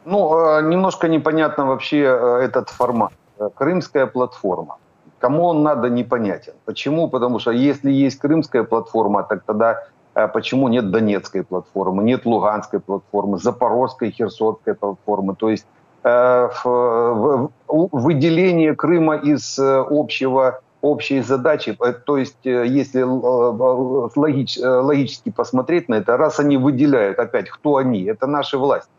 Ну, 0.05 0.35
э, 0.35 0.61
немножко 0.63 1.07
непонятно 1.07 1.65
вообще 1.65 1.97
э, 1.97 2.39
этот 2.43 2.69
формат. 2.69 3.11
Э, 3.39 3.49
крымская 3.53 4.07
платформа. 4.07 4.77
Кому 5.19 5.45
он 5.45 5.63
надо, 5.63 5.89
непонятен. 5.89 6.53
Почему? 6.65 7.07
Потому 7.09 7.39
что 7.39 7.51
если 7.51 7.91
есть 7.91 8.19
крымская 8.19 8.63
платформа, 8.63 9.23
так 9.23 9.43
тогда 9.45 9.83
почему 10.33 10.67
нет 10.67 10.91
Донецкой 10.91 11.43
платформы, 11.43 12.03
нет 12.03 12.25
Луганской 12.25 12.79
платформы, 12.79 13.37
Запорожской, 13.37 14.11
Херсонской 14.11 14.73
платформы. 14.73 15.35
То 15.35 15.49
есть 15.49 15.65
выделение 17.67 18.75
Крыма 18.75 19.15
из 19.15 19.59
общего 19.59 20.61
общей 20.81 21.21
задачи, 21.21 21.77
то 22.05 22.17
есть 22.17 22.43
если 22.43 23.03
логически 24.81 25.29
посмотреть 25.29 25.87
на 25.87 25.95
это, 25.95 26.17
раз 26.17 26.39
они 26.39 26.57
выделяют, 26.57 27.19
опять, 27.19 27.49
кто 27.49 27.77
они? 27.77 28.03
Это 28.03 28.25
наши 28.27 28.57
власти 28.57 28.91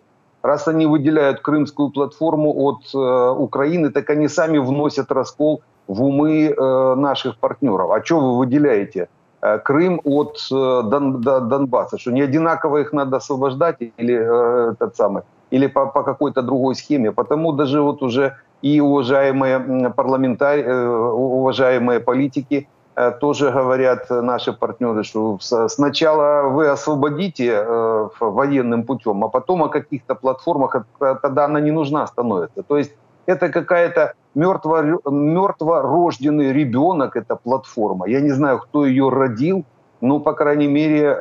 раз 0.42 0.68
они 0.68 0.86
выделяют 0.86 1.40
крымскую 1.40 1.90
платформу 1.90 2.52
от 2.54 2.94
э, 2.94 3.30
Украины, 3.38 3.90
так 3.90 4.10
они 4.10 4.28
сами 4.28 4.58
вносят 4.58 5.12
раскол 5.12 5.62
в 5.86 6.02
умы 6.02 6.54
э, 6.56 6.94
наших 6.96 7.38
партнеров. 7.38 7.90
А 7.90 8.04
что 8.04 8.20
вы 8.20 8.38
выделяете? 8.38 9.08
Э, 9.40 9.58
Крым 9.58 10.00
от 10.04 10.36
э, 10.52 10.82
Дон, 10.84 11.20
Донбасса, 11.20 11.98
что 11.98 12.12
не 12.12 12.22
одинаково 12.22 12.78
их 12.78 12.92
надо 12.92 13.16
освобождать 13.16 13.76
или 13.80 14.14
э, 14.14 14.72
этот 14.72 14.96
самый, 14.96 15.22
или 15.50 15.66
по, 15.66 15.86
по 15.86 16.02
какой-то 16.02 16.42
другой 16.42 16.74
схеме. 16.74 17.12
Потому 17.12 17.52
даже 17.52 17.80
вот 17.80 18.02
уже 18.02 18.36
и 18.62 18.80
уважаемые 18.80 19.90
парламентарии, 19.90 20.64
э, 20.64 20.86
уважаемые 20.86 22.00
политики 22.00 22.68
тоже 23.20 23.50
говорят 23.50 24.10
наши 24.10 24.52
партнеры, 24.52 25.02
что 25.04 25.38
сначала 25.68 26.48
вы 26.48 26.68
освободите 26.68 27.64
военным 28.20 28.84
путем, 28.84 29.24
а 29.24 29.28
потом 29.28 29.62
о 29.62 29.68
каких-то 29.68 30.14
платформах, 30.14 30.86
тогда 30.98 31.44
она 31.46 31.60
не 31.60 31.70
нужна 31.70 32.06
становится. 32.06 32.62
То 32.62 32.76
есть 32.76 32.94
это 33.26 33.48
какая-то 33.48 34.14
мертво, 34.34 34.82
мертворожденный 35.10 36.52
ребенок, 36.52 37.16
эта 37.16 37.36
платформа. 37.36 38.06
Я 38.08 38.20
не 38.20 38.32
знаю, 38.32 38.58
кто 38.58 38.84
ее 38.84 39.08
родил, 39.08 39.64
но, 40.00 40.20
по 40.20 40.32
крайней 40.32 40.68
мере, 40.68 41.16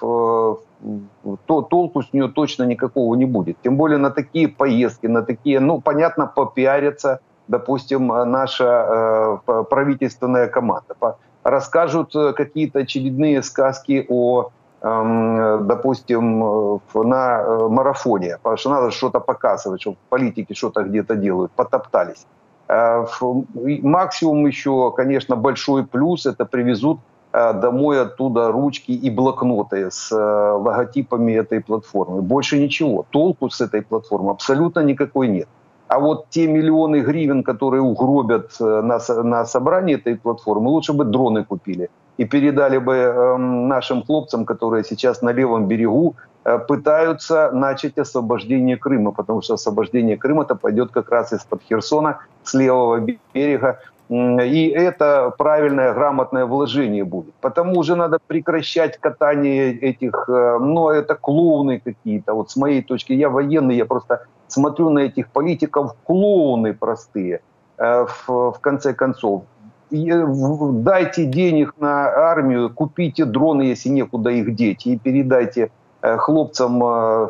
то 0.00 1.62
толку 1.62 2.02
с 2.02 2.12
нее 2.14 2.28
точно 2.28 2.64
никакого 2.64 3.14
не 3.14 3.26
будет. 3.26 3.56
Тем 3.62 3.76
более 3.76 3.98
на 3.98 4.10
такие 4.10 4.48
поездки, 4.48 5.08
на 5.08 5.22
такие, 5.22 5.60
ну, 5.60 5.80
понятно, 5.80 6.26
попиарятся, 6.26 7.20
допустим, 7.50 8.06
наша 8.06 9.40
э, 9.48 9.64
правительственная 9.70 10.48
команда. 10.48 10.94
Расскажут 11.42 12.14
э, 12.14 12.32
какие-то 12.32 12.78
очередные 12.78 13.42
сказки 13.42 14.06
о 14.08 14.50
эм, 14.82 15.66
допустим, 15.66 16.80
на 16.94 17.40
э, 17.40 17.68
марафоне, 17.68 18.36
потому 18.42 18.56
что 18.56 18.70
надо 18.70 18.90
что-то 18.90 19.20
показывать, 19.20 19.80
чтобы 19.80 19.96
политики 20.08 20.54
что-то 20.54 20.82
где-то 20.82 21.16
делают, 21.16 21.50
потоптались. 21.52 22.26
Максимум 22.68 24.46
еще, 24.46 24.92
конечно, 24.96 25.34
большой 25.34 25.84
плюс, 25.84 26.26
это 26.26 26.44
привезут 26.44 27.00
домой 27.32 28.00
оттуда 28.00 28.52
ручки 28.52 28.92
и 28.92 29.10
блокноты 29.10 29.90
с 29.90 30.12
логотипами 30.12 31.32
этой 31.32 31.60
платформы. 31.60 32.22
Больше 32.22 32.60
ничего. 32.60 33.04
Толку 33.10 33.50
с 33.50 33.60
этой 33.60 33.82
платформы 33.82 34.30
абсолютно 34.30 34.80
никакой 34.84 35.26
нет. 35.28 35.48
А 35.90 35.98
вот 35.98 36.26
те 36.30 36.46
миллионы 36.46 37.00
гривен, 37.00 37.42
которые 37.42 37.82
угробят 37.82 38.52
э, 38.60 38.64
на, 38.64 39.00
на 39.24 39.44
собрании 39.44 39.96
этой 39.96 40.14
платформы, 40.14 40.70
лучше 40.70 40.92
бы 40.92 41.04
дроны 41.04 41.44
купили 41.44 41.90
и 42.16 42.24
передали 42.24 42.78
бы 42.78 42.94
э, 42.94 43.36
нашим 43.36 44.04
хлопцам, 44.04 44.44
которые 44.44 44.84
сейчас 44.84 45.20
на 45.20 45.32
левом 45.32 45.66
берегу 45.66 46.14
э, 46.44 46.58
пытаются 46.58 47.50
начать 47.52 47.98
освобождение 47.98 48.76
Крыма, 48.76 49.10
потому 49.10 49.42
что 49.42 49.54
освобождение 49.54 50.16
Крыма-то 50.16 50.54
пойдет 50.54 50.92
как 50.92 51.10
раз 51.10 51.32
из-под 51.32 51.62
Херсона, 51.62 52.18
с 52.44 52.54
левого 52.54 53.00
берега, 53.34 53.80
и 54.10 54.72
это 54.76 55.32
правильное, 55.38 55.92
грамотное 55.92 56.46
вложение 56.46 57.04
будет. 57.04 57.34
Потому 57.40 57.78
уже 57.78 57.96
надо 57.96 58.18
прекращать 58.28 58.96
катание 58.98 59.76
этих, 59.76 60.28
э, 60.28 60.58
ну, 60.60 60.88
это 60.88 61.16
клоуны 61.16 61.80
какие-то. 61.80 62.34
Вот 62.34 62.52
с 62.52 62.56
моей 62.56 62.82
точки, 62.82 63.12
я 63.12 63.28
военный, 63.28 63.74
я 63.74 63.86
просто 63.86 64.20
смотрю 64.52 64.90
на 64.90 65.00
этих 65.00 65.30
политиков, 65.30 65.94
клоуны 66.04 66.74
простые, 66.74 67.40
э, 67.78 68.06
в, 68.06 68.52
в 68.52 68.58
конце 68.60 68.94
концов. 68.94 69.44
Э, 69.90 70.24
дайте 70.26 71.24
денег 71.24 71.74
на 71.78 72.08
армию, 72.08 72.70
купите 72.70 73.24
дроны, 73.24 73.62
если 73.62 73.88
некуда 73.88 74.30
их 74.30 74.54
деть, 74.54 74.86
и 74.86 74.98
передайте 74.98 75.70
хлопцам, 76.02 76.80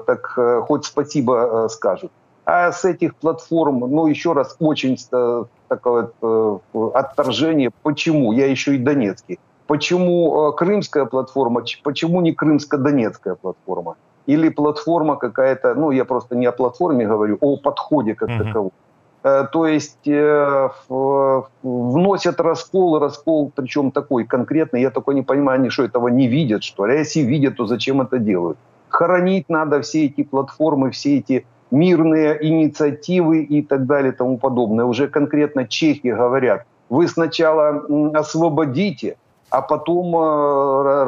так 0.06 0.38
хоть 0.68 0.84
спасибо 0.84 1.66
скажут. 1.68 2.12
А 2.44 2.72
с 2.72 2.84
этих 2.84 3.16
платформ, 3.16 3.80
ну, 3.80 4.06
еще 4.06 4.32
раз, 4.32 4.56
очень 4.58 4.96
такое 5.68 6.10
э, 6.20 6.58
отторжение. 6.94 7.70
Почему? 7.82 8.32
Я 8.32 8.50
еще 8.50 8.74
и 8.74 8.78
Донецкий. 8.78 9.38
Почему 9.68 10.50
э, 10.50 10.56
крымская 10.56 11.04
платформа, 11.04 11.62
почему 11.84 12.20
не 12.20 12.32
крымско-донецкая 12.32 13.36
платформа? 13.36 13.96
Или 14.26 14.48
платформа 14.48 15.16
какая-то, 15.16 15.74
ну, 15.74 15.90
я 15.90 16.04
просто 16.04 16.36
не 16.36 16.46
о 16.46 16.52
платформе 16.52 17.06
говорю, 17.06 17.38
о 17.40 17.56
подходе 17.56 18.14
как 18.14 18.28
mm-hmm. 18.28 18.44
таковом. 18.44 18.72
Э, 19.22 19.46
то 19.52 19.66
есть 19.66 20.06
вносят 21.62 22.40
раскол, 22.40 22.98
раскол 22.98 23.52
причем 23.54 23.90
такой 23.90 24.24
конкретный, 24.24 24.80
я 24.82 24.90
такой 24.90 25.14
не 25.14 25.22
понимаю, 25.22 25.60
они 25.60 25.70
что, 25.70 25.84
этого 25.84 26.08
не 26.08 26.26
видят, 26.26 26.62
что 26.62 26.86
ли? 26.86 26.94
А 26.94 26.98
если 26.98 27.20
видят, 27.20 27.56
то 27.56 27.66
зачем 27.66 28.00
это 28.00 28.18
делают? 28.18 28.58
Хоронить 28.88 29.48
надо 29.48 29.80
все 29.80 30.06
эти 30.06 30.22
платформы, 30.22 30.90
все 30.90 31.18
эти 31.18 31.44
мирные 31.70 32.38
инициативы 32.40 33.42
и 33.42 33.62
так 33.62 33.86
далее 33.86 34.12
и 34.12 34.16
тому 34.16 34.38
подобное. 34.38 34.84
Уже 34.84 35.08
конкретно 35.08 35.66
чехи 35.66 36.08
говорят, 36.08 36.64
вы 36.88 37.06
сначала 37.06 37.84
освободите, 38.14 39.16
а 39.50 39.62
потом 39.62 40.14
э, 40.16 41.04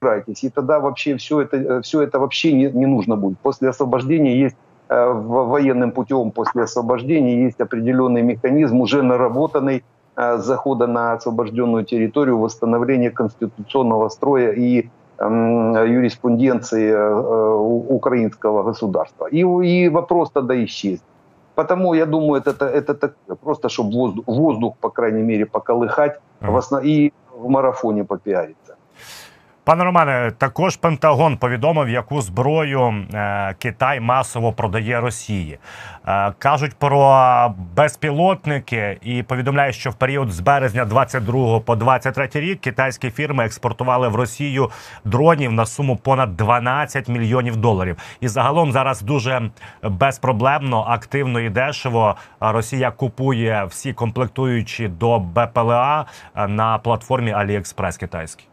разбирайтесь. 0.00 0.44
И 0.44 0.50
тогда 0.50 0.80
вообще 0.80 1.16
все 1.16 1.40
это, 1.40 1.80
все 1.82 2.02
это 2.02 2.18
вообще 2.18 2.52
не, 2.52 2.70
не 2.70 2.86
нужно 2.86 3.16
будет. 3.16 3.38
После 3.38 3.68
освобождения 3.68 4.36
есть 4.36 4.56
э, 4.88 5.12
военным 5.12 5.92
путем, 5.92 6.30
после 6.30 6.62
освобождения 6.62 7.44
есть 7.44 7.60
определенный 7.60 8.22
механизм, 8.22 8.80
уже 8.80 9.02
наработанный 9.02 9.82
э, 10.16 10.38
захода 10.38 10.86
на 10.86 11.12
освобожденную 11.12 11.84
территорию, 11.84 12.38
восстановления 12.38 13.10
конституционного 13.10 14.08
строя 14.08 14.52
и 14.52 14.88
юриспруденции 15.20 16.92
э, 16.92 17.54
украинского 17.88 18.62
государства. 18.62 19.26
И, 19.26 19.40
и 19.40 19.88
вопрос 19.88 20.30
тогда 20.30 20.54
исчезнет. 20.64 21.02
Потому, 21.56 21.94
я 21.94 22.06
думаю, 22.06 22.40
это, 22.40 22.66
это, 22.66 22.92
это 22.92 23.34
просто, 23.34 23.68
чтобы 23.68 23.90
воздух, 23.90 24.24
воздух, 24.28 24.76
по 24.80 24.90
крайней 24.90 25.24
мере, 25.24 25.44
поколыхать 25.44 26.20
в 26.40 26.56
основ... 26.56 26.84
и 26.84 27.12
в 27.34 27.48
марафоне 27.48 28.04
попиариться. 28.04 28.77
Пане 29.68 29.84
Романе, 29.84 30.32
також 30.38 30.76
Пентагон 30.76 31.36
повідомив, 31.36 31.88
яку 31.88 32.22
зброю 32.22 33.04
е, 33.14 33.54
Китай 33.58 34.00
масово 34.00 34.52
продає 34.52 35.00
Росії. 35.00 35.58
Е, 36.06 36.32
кажуть 36.38 36.74
про 36.74 37.54
безпілотники 37.76 38.98
і 39.02 39.22
повідомляють, 39.22 39.74
що 39.74 39.90
в 39.90 39.94
період 39.94 40.32
з 40.32 40.40
березня 40.40 40.84
22 40.84 41.60
по 41.60 41.76
23 41.76 42.28
рік 42.34 42.60
китайські 42.60 43.10
фірми 43.10 43.44
експортували 43.44 44.08
в 44.08 44.14
Росію 44.14 44.70
дронів 45.04 45.52
на 45.52 45.66
суму 45.66 45.96
понад 45.96 46.36
12 46.36 47.08
мільйонів 47.08 47.56
доларів. 47.56 47.96
І 48.20 48.28
загалом 48.28 48.72
зараз 48.72 49.02
дуже 49.02 49.50
безпроблемно, 49.82 50.84
активно 50.88 51.40
і 51.40 51.50
дешево 51.50 52.16
Росія 52.40 52.90
купує 52.90 53.64
всі 53.64 53.92
комплектуючі 53.92 54.88
до 54.88 55.18
БПЛА 55.18 56.04
на 56.48 56.78
платформі 56.78 57.34
AliExpress 57.34 58.00
китайській. 58.00 58.44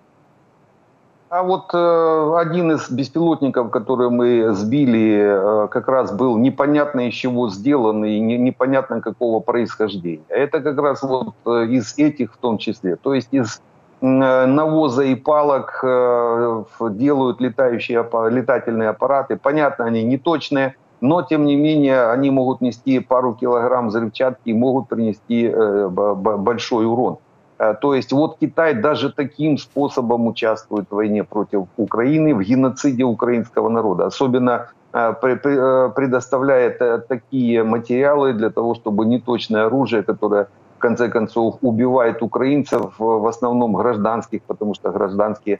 А 1.37 1.43
вот 1.43 1.71
э, 1.73 2.33
один 2.37 2.71
из 2.71 2.89
беспилотников, 2.89 3.69
который 3.69 4.09
мы 4.09 4.53
сбили, 4.53 5.65
э, 5.65 5.67
как 5.69 5.89
раз 5.89 6.13
был 6.13 6.37
непонятно 6.37 7.09
из 7.09 7.13
чего 7.13 7.49
сделан 7.49 8.05
и 8.05 8.21
не, 8.21 8.37
непонятно 8.37 9.01
какого 9.01 9.41
происхождения. 9.41 10.23
Это 10.29 10.61
как 10.61 10.79
раз 10.79 11.03
вот 11.03 11.33
э, 11.45 11.65
из 11.65 11.97
этих 11.97 12.35
в 12.35 12.37
том 12.37 12.57
числе. 12.57 12.95
То 12.95 13.13
есть 13.13 13.33
из 13.33 13.61
э, 13.99 14.05
навоза 14.05 15.03
и 15.03 15.15
палок 15.15 15.81
э, 15.83 16.63
делают 16.91 17.41
летающие 17.41 18.09
летательные 18.29 18.87
аппараты. 18.87 19.35
Понятно, 19.35 19.83
они 19.83 20.03
не 20.03 20.17
точные, 20.17 20.75
но 21.01 21.21
тем 21.21 21.43
не 21.43 21.57
менее 21.57 22.11
они 22.11 22.31
могут 22.31 22.61
нести 22.61 22.99
пару 23.01 23.33
килограмм 23.33 23.89
взрывчатки 23.89 24.51
и 24.51 24.53
могут 24.53 24.87
принести 24.87 25.51
э, 25.53 25.89
большой 25.89 26.85
урон. 26.85 27.17
Э, 27.57 27.73
то 27.79 27.93
есть 27.93 28.11
вот 28.11 28.37
Китай 28.39 28.73
даже 28.73 29.11
таким 29.11 29.57
способом 29.57 30.27
участвует 30.27 30.85
в 30.89 30.95
войне 30.95 31.23
против 31.23 31.67
Украины, 31.77 32.33
в 32.35 32.41
геноциде 32.41 33.03
украинского 33.03 33.69
народа. 33.69 34.05
Особенно 34.05 34.67
э, 34.93 35.13
э, 35.21 35.91
предоставляет 35.95 37.07
такие 37.07 37.63
материалы 37.63 38.33
для 38.33 38.49
того, 38.49 38.75
чтобы 38.75 39.05
неточное 39.05 39.65
оружие, 39.65 40.03
которое 40.03 40.47
в 40.77 40.79
конце 40.79 41.09
концов 41.09 41.55
убивает 41.61 42.21
украинцев, 42.21 42.99
в 42.99 43.27
основном 43.27 43.73
гражданских, 43.73 44.41
потому 44.47 44.73
что 44.75 44.91
гражданские 44.91 45.59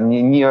не, 0.00 0.22
не 0.22 0.44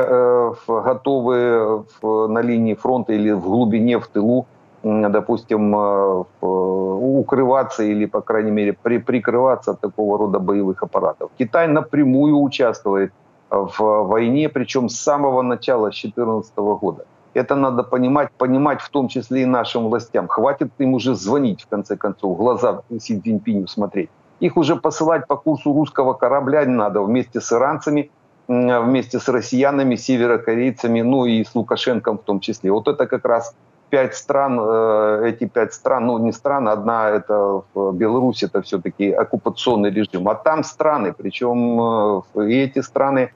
готовы 0.67 1.83
на 2.01 2.41
линии 2.41 2.73
фронта 2.75 3.11
или 3.11 3.31
в 3.31 3.41
глубине, 3.41 3.99
в 3.99 4.07
тылу 4.07 4.45
допустим, 4.83 5.75
э, 5.75 6.23
укрываться 6.41 7.83
или, 7.83 8.05
по 8.05 8.21
крайней 8.21 8.51
мере, 8.51 8.73
при, 8.73 8.97
прикрываться 8.97 9.71
от 9.71 9.81
такого 9.81 10.17
рода 10.17 10.39
боевых 10.39 10.83
аппаратов. 10.83 11.31
Китай 11.37 11.67
напрямую 11.67 12.39
участвует 12.39 13.11
в 13.49 14.03
войне, 14.03 14.49
причем 14.49 14.89
с 14.89 14.99
самого 14.99 15.41
начала, 15.41 15.91
с 15.91 16.01
2014 16.01 16.57
года. 16.57 17.05
Это 17.33 17.55
надо 17.55 17.83
понимать, 17.83 18.31
понимать 18.37 18.81
в 18.81 18.89
том 18.89 19.07
числе 19.07 19.41
и 19.41 19.45
нашим 19.45 19.89
властям. 19.89 20.27
Хватит 20.27 20.71
им 20.79 20.93
уже 20.93 21.15
звонить, 21.15 21.61
в 21.61 21.67
конце 21.67 21.95
концов, 21.95 22.37
глаза 22.37 22.81
Си 22.99 23.19
Цзиньпиню 23.19 23.67
смотреть. 23.67 24.09
Их 24.39 24.57
уже 24.57 24.75
посылать 24.75 25.27
по 25.27 25.35
курсу 25.35 25.73
русского 25.73 26.13
корабля 26.13 26.65
не 26.65 26.73
надо 26.73 27.01
вместе 27.01 27.41
с 27.41 27.51
иранцами, 27.51 28.09
вместе 28.47 29.19
с 29.19 29.29
россиянами, 29.29 29.95
северокорейцами, 29.95 31.01
ну 31.01 31.25
и 31.25 31.43
с 31.43 31.53
Лукашенком 31.53 32.17
в 32.17 32.23
том 32.23 32.39
числе. 32.39 32.71
Вот 32.71 32.87
это 32.87 33.05
как 33.05 33.25
раз 33.25 33.53
пять 33.89 34.15
стран, 34.15 34.59
э, 34.61 35.29
эти 35.29 35.45
пять 35.45 35.73
стран, 35.73 36.07
ну 36.07 36.17
не 36.19 36.31
страны, 36.31 36.69
одна 36.69 37.09
это 37.09 37.61
в 37.73 37.93
Беларуси, 37.93 38.45
это 38.45 38.61
все-таки 38.61 39.11
оккупационный 39.11 39.91
режим, 39.91 40.27
а 40.29 40.35
там 40.35 40.63
страны, 40.63 41.13
причем 41.17 42.23
э, 42.35 42.49
и 42.49 42.63
эти 42.63 42.79
страны, 42.79 43.31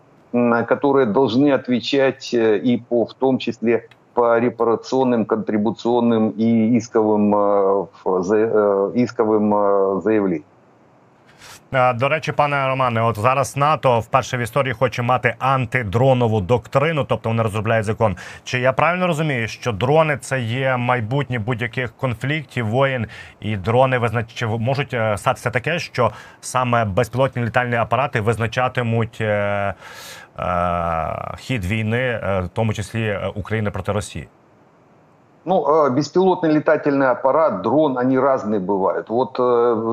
которые 0.67 1.05
должны 1.05 1.51
отвечать 1.51 2.33
э, 2.33 2.57
и 2.57 2.77
по, 2.77 3.05
в 3.05 3.13
том 3.13 3.37
числе 3.37 3.87
по 4.13 4.37
репарационным, 4.39 5.25
контрибуционным 5.25 6.29
и 6.37 6.77
исковым, 6.77 7.33
исковым 8.93 10.01
заявлениям. 10.01 10.52
Е, 11.73 11.93
до 11.93 12.09
речі, 12.09 12.31
пане 12.31 12.67
Романе, 12.67 13.01
от 13.01 13.19
зараз 13.19 13.57
НАТО 13.57 13.99
вперше 13.99 14.37
в 14.37 14.39
історії 14.39 14.73
хоче 14.73 15.01
мати 15.01 15.35
антидронову 15.39 16.41
доктрину, 16.41 17.03
тобто 17.03 17.29
вони 17.29 17.43
розробляють 17.43 17.85
закон. 17.85 18.17
Чи 18.43 18.59
я 18.59 18.73
правильно 18.73 19.07
розумію, 19.07 19.47
що 19.47 19.71
дрони 19.71 20.17
це 20.17 20.39
є 20.41 20.77
майбутнє 20.77 21.39
будь-яких 21.39 21.97
конфліктів, 21.97 22.67
воєн, 22.67 23.07
і 23.39 23.57
дрони 23.57 23.97
визнач... 23.97 24.43
можуть 24.59 24.93
е, 24.93 25.17
статися 25.17 25.49
таке, 25.49 25.79
що 25.79 26.11
саме 26.41 26.85
безпілотні 26.85 27.43
літальні 27.43 27.75
апарати 27.75 28.21
визначатимуть 28.21 29.17
е... 29.21 29.73
Е... 30.39 31.33
хід 31.37 31.65
війни, 31.65 31.97
е... 31.97 32.39
в 32.39 32.47
тому 32.47 32.73
числі 32.73 33.19
України 33.35 33.71
проти 33.71 33.91
Росії? 33.91 34.27
Ну, 35.45 35.89
беспилотный 35.89 36.51
летательный 36.51 37.09
аппарат, 37.09 37.61
дрон, 37.63 37.97
они 37.97 38.17
разные 38.17 38.59
бывают. 38.59 39.09
Вот 39.09 39.37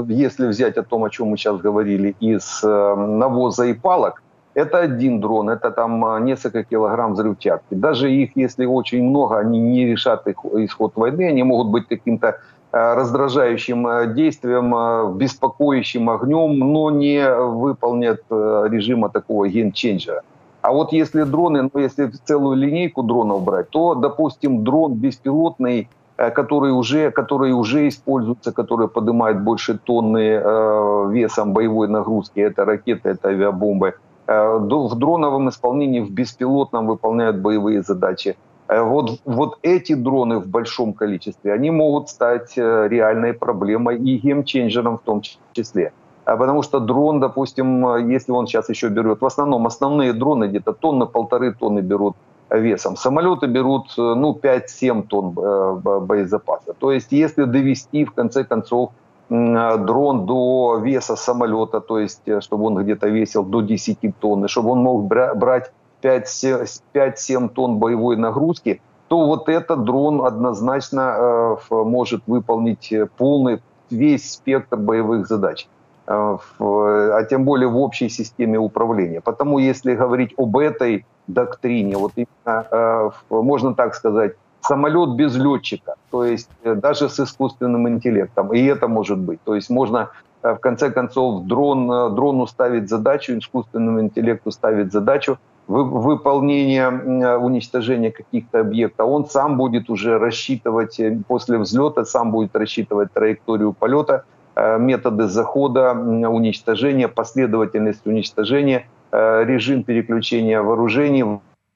если 0.08 0.46
взять 0.46 0.78
о 0.78 0.82
том, 0.82 1.02
о 1.04 1.10
чем 1.10 1.28
мы 1.28 1.36
сейчас 1.36 1.58
говорили, 1.58 2.14
из 2.20 2.62
навоза 2.62 3.64
и 3.64 3.74
палок, 3.74 4.22
это 4.54 4.78
один 4.78 5.20
дрон, 5.20 5.48
это 5.48 5.70
там 5.70 6.24
несколько 6.24 6.64
килограмм 6.64 7.14
взрывчатки. 7.14 7.74
Даже 7.74 8.12
их, 8.12 8.36
если 8.36 8.66
очень 8.66 9.02
много, 9.02 9.38
они 9.38 9.58
не 9.60 9.86
решат 9.86 10.26
их 10.26 10.36
исход 10.54 10.92
войны, 10.96 11.28
они 11.28 11.42
могут 11.42 11.68
быть 11.68 11.88
каким-то 11.88 12.38
раздражающим 12.72 14.14
действием, 14.14 15.16
беспокоящим 15.16 16.10
огнем, 16.10 16.58
но 16.58 16.90
не 16.90 17.28
выполнят 17.28 18.22
режима 18.30 19.08
такого 19.08 19.48
генченджера. 19.48 20.22
А 20.62 20.72
вот 20.72 20.92
если 20.92 21.22
дроны, 21.22 21.70
ну, 21.72 21.80
если 21.80 22.10
целую 22.24 22.56
линейку 22.56 23.02
дронов 23.02 23.42
брать, 23.42 23.70
то, 23.70 23.94
допустим, 23.94 24.62
дрон 24.62 24.94
беспилотный, 24.94 25.88
э, 26.18 26.30
который 26.30 26.72
уже, 26.72 27.10
который 27.10 27.52
уже 27.52 27.88
используется, 27.88 28.52
который 28.52 28.88
поднимает 28.88 29.42
больше 29.42 29.78
тонны 29.78 30.40
э, 30.42 31.10
весом 31.10 31.52
боевой 31.52 31.88
нагрузки, 31.88 32.40
это 32.40 32.64
ракеты, 32.64 33.10
это 33.10 33.28
авиабомбы, 33.28 33.94
э, 34.26 34.58
в 34.58 34.94
дроновом 34.96 35.48
исполнении, 35.48 36.00
в 36.00 36.10
беспилотном 36.10 36.86
выполняют 36.86 37.38
боевые 37.38 37.82
задачи. 37.82 38.36
Э, 38.70 38.82
вот, 38.82 39.20
вот 39.24 39.58
эти 39.62 39.94
дроны 39.94 40.38
в 40.38 40.46
большом 40.46 40.92
количестве, 40.92 41.52
они 41.52 41.70
могут 41.70 42.08
стать 42.08 42.52
э, 42.56 42.88
реальной 42.88 43.32
проблемой 43.32 43.96
и 43.98 44.18
геймченджером 44.18 44.98
в 44.98 45.02
том 45.02 45.22
числе. 45.52 45.92
А 46.30 46.36
потому 46.36 46.62
что 46.62 46.78
дрон, 46.78 47.18
допустим, 47.18 48.08
если 48.08 48.30
он 48.30 48.46
сейчас 48.46 48.68
еще 48.68 48.88
берет, 48.88 49.20
в 49.20 49.26
основном 49.26 49.66
основные 49.66 50.12
дроны 50.12 50.44
где-то 50.44 50.72
тонны, 50.72 51.06
полторы 51.06 51.52
тонны 51.52 51.80
берут 51.80 52.14
весом. 52.48 52.96
Самолеты 52.96 53.48
берут 53.48 53.92
ну, 53.96 54.38
5-7 54.40 55.08
тонн 55.08 55.36
э, 55.36 55.98
боезапаса. 55.98 56.72
То 56.78 56.92
есть 56.92 57.10
если 57.10 57.42
довести 57.46 58.04
в 58.04 58.12
конце 58.12 58.44
концов 58.44 58.90
дрон 59.28 60.26
до 60.26 60.78
веса 60.80 61.16
самолета, 61.16 61.80
то 61.80 61.98
есть 61.98 62.22
э, 62.26 62.40
чтобы 62.40 62.66
он 62.66 62.76
где-то 62.76 63.08
весил 63.08 63.42
до 63.42 63.60
10 63.60 63.98
тонн, 64.20 64.44
и 64.44 64.48
чтобы 64.48 64.70
он 64.70 64.82
мог 64.84 65.06
брать 65.06 65.72
5-7 66.00 67.48
тонн 67.48 67.78
боевой 67.78 68.16
нагрузки, 68.16 68.80
то 69.08 69.26
вот 69.26 69.48
этот 69.48 69.82
дрон 69.82 70.24
однозначно 70.24 71.56
э, 71.70 71.74
может 71.74 72.22
выполнить 72.28 72.94
полный 73.16 73.60
весь 73.90 74.30
спектр 74.30 74.76
боевых 74.76 75.26
задач. 75.26 75.66
Э, 76.10 76.38
а 76.58 77.22
тем 77.24 77.44
более 77.44 77.68
в 77.68 77.76
общей 77.76 78.08
системе 78.08 78.58
управления. 78.58 79.20
Потому 79.20 79.58
если 79.58 79.94
говорить 79.94 80.34
об 80.36 80.56
этой 80.56 81.06
доктрине, 81.28 81.96
вот 81.96 82.12
именно, 82.16 82.66
э, 82.70 83.10
можно 83.30 83.74
так 83.74 83.94
сказать, 83.94 84.32
самолет 84.60 85.14
без 85.14 85.36
летчика, 85.36 85.94
то 86.10 86.24
есть 86.24 86.50
э, 86.64 86.74
даже 86.74 87.08
с 87.08 87.20
искусственным 87.20 87.88
интеллектом, 87.88 88.52
и 88.52 88.60
это 88.64 88.88
может 88.88 89.18
быть. 89.18 89.38
То 89.44 89.54
есть 89.54 89.70
можно 89.70 90.10
в 90.42 90.56
конце 90.56 90.90
концов 90.90 91.44
дрон, 91.44 91.86
дрону 92.14 92.46
ставить 92.46 92.88
задачу, 92.88 93.38
искусственному 93.38 94.00
интеллекту 94.00 94.50
ставить 94.50 94.90
задачу 94.90 95.38
выполнения, 95.68 96.88
уничтожения 97.36 98.10
каких-то 98.10 98.60
объектов, 98.60 99.06
он 99.06 99.26
сам 99.26 99.56
будет 99.56 99.90
уже 99.90 100.18
рассчитывать 100.18 101.00
после 101.28 101.58
взлета, 101.58 102.04
сам 102.04 102.32
будет 102.32 102.56
рассчитывать 102.56 103.12
траекторию 103.12 103.72
полета, 103.72 104.24
Э, 104.24 104.39
методы 104.56 105.28
захода, 105.28 105.92
уничтожения, 105.92 107.08
последовательность 107.08 108.06
уничтожения, 108.06 108.86
э, 109.12 109.44
режим 109.44 109.84
переключения 109.84 110.60
вооружений, 110.60 111.24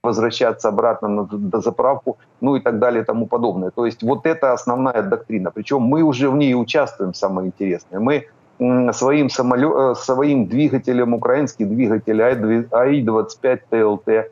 возвращаться 0.02 0.68
обратно 0.68 1.08
на 1.08 1.24
дозаправку, 1.24 2.18
ну 2.40 2.56
и 2.56 2.60
так 2.60 2.78
далее 2.78 3.02
и 3.02 3.04
тому 3.06 3.26
подобное. 3.26 3.70
То 3.70 3.87
есть 3.87 4.02
вот 4.02 4.26
это 4.26 4.52
основная 4.52 5.02
доктрина. 5.02 5.50
Причем 5.50 5.80
мы 5.80 6.02
уже 6.02 6.28
в 6.28 6.37
ней 6.37 6.54
участвуем, 6.54 7.14
самое 7.14 7.46
интересное. 7.46 8.00
Мы 8.00 8.26
своим, 8.92 9.30
самолет, 9.30 9.72
э, 9.74 9.94
своим 9.96 10.46
двигателем, 10.46 11.14
украинский 11.14 11.64
двигатель 11.64 12.20
АИ-25 12.22 13.60
ТЛТ, 13.70 14.30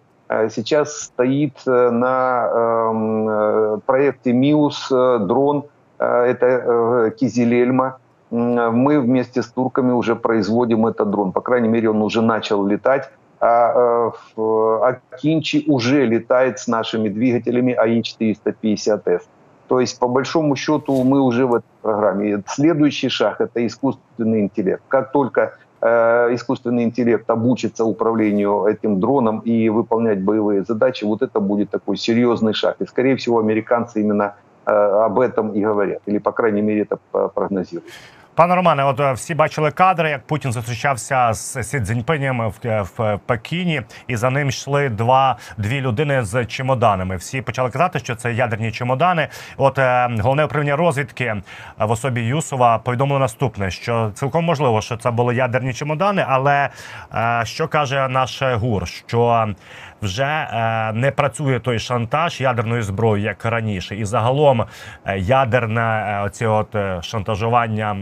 сейчас 0.50 1.02
стоит 1.02 1.54
на 1.66 2.48
эм, 2.54 3.80
проекте 3.84 4.32
МИУС 4.32 4.88
дрон, 4.88 5.64
это 5.98 7.12
Кизилельма, 7.18 7.98
мы 8.32 8.98
вместе 8.98 9.42
с 9.42 9.46
турками 9.46 9.92
уже 9.92 10.16
производим 10.16 10.86
этот 10.86 11.10
дрон. 11.10 11.32
По 11.32 11.40
крайней 11.42 11.68
мере, 11.68 11.90
он 11.90 12.02
уже 12.02 12.22
начал 12.22 12.66
летать. 12.66 13.10
А, 13.40 14.12
а 14.36 14.98
Кинчи 15.20 15.64
уже 15.66 16.06
летает 16.06 16.58
с 16.58 16.68
нашими 16.68 17.08
двигателями 17.08 17.72
АИ-450С. 17.74 19.22
То 19.68 19.80
есть, 19.80 19.98
по 19.98 20.08
большому 20.08 20.56
счету, 20.56 21.02
мы 21.02 21.20
уже 21.20 21.46
в 21.46 21.54
этой 21.54 21.66
программе. 21.82 22.42
Следующий 22.46 23.08
шаг– 23.08 23.36
это 23.40 23.66
искусственный 23.66 24.40
интеллект. 24.40 24.82
Как 24.88 25.12
только 25.12 25.54
э, 25.80 26.34
искусственный 26.34 26.84
интеллект 26.84 27.28
обучится 27.30 27.84
управлению 27.84 28.66
этим 28.66 29.00
дроном 29.00 29.40
и 29.40 29.68
выполнять 29.70 30.22
боевые 30.22 30.62
задачи, 30.62 31.04
вот 31.04 31.22
это 31.22 31.40
будет 31.40 31.70
такой 31.70 31.96
серьезный 31.96 32.54
шаг. 32.54 32.76
И, 32.80 32.86
скорее 32.86 33.16
всего, 33.16 33.40
американцы 33.40 34.00
именно 34.00 34.36
э, 34.66 34.70
об 34.70 35.18
этом 35.18 35.52
и 35.52 35.60
говорят. 35.60 36.02
Или, 36.06 36.18
по 36.18 36.32
крайней 36.32 36.62
мере, 36.62 36.82
это 36.82 37.28
прогнозируют. 37.34 37.90
Пане 38.34 38.54
Романе, 38.54 38.84
от 38.84 39.00
е, 39.00 39.12
всі 39.12 39.34
бачили 39.34 39.70
кадри, 39.70 40.10
як 40.10 40.26
Путін 40.26 40.52
зустрічався 40.52 41.32
з 41.32 41.62
Сі 41.62 41.80
Цзіньпинем 41.80 42.48
в, 42.48 42.54
е, 42.64 42.84
в 42.96 43.18
Пекіні, 43.26 43.82
і 44.06 44.16
за 44.16 44.30
ним 44.30 44.48
йшли 44.48 44.88
два 44.88 45.36
дві 45.56 45.80
людини 45.80 46.22
з 46.22 46.44
чемоданами. 46.44 47.16
Всі 47.16 47.42
почали 47.42 47.70
казати, 47.70 47.98
що 47.98 48.14
це 48.14 48.32
ядерні 48.32 48.72
чемодани. 48.72 49.28
От 49.56 49.78
е, 49.78 50.08
головне 50.20 50.44
управління 50.44 50.76
розвідки 50.76 51.42
в 51.78 51.90
особі 51.90 52.20
Юсова 52.20 52.78
повідомило 52.78 53.18
наступне: 53.18 53.70
що 53.70 54.10
цілком 54.14 54.44
можливо, 54.44 54.82
що 54.82 54.96
це 54.96 55.10
були 55.10 55.34
ядерні 55.34 55.72
чемодани, 55.72 56.24
але 56.28 56.68
е, 57.14 57.42
що 57.44 57.68
каже 57.68 58.08
наш 58.08 58.42
гур? 58.42 58.88
Що 58.88 59.54
вже 60.02 60.24
е, 60.24 60.92
не 60.92 61.10
працює 61.10 61.60
той 61.60 61.78
шантаж 61.78 62.40
ядерною 62.40 62.82
зброєю, 62.82 63.24
як 63.26 63.44
раніше, 63.44 63.96
і 63.96 64.04
загалом 64.04 64.64
е, 65.04 65.18
ядерне 65.18 65.80
е, 65.80 66.22
оці 66.22 66.46
от 66.46 66.76
шантажування 67.00 67.96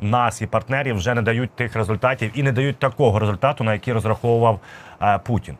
нас 0.00 0.42
і 0.42 0.46
партнерів 0.46 0.96
вже 0.96 1.14
не 1.14 1.22
дають 1.22 1.50
тих 1.50 1.76
результатів 1.76 2.30
і 2.34 2.42
не 2.42 2.52
дають 2.52 2.78
такого 2.78 3.18
результату, 3.18 3.64
на 3.64 3.72
який 3.72 3.94
розраховував 3.94 4.60
Путін. 5.24 5.56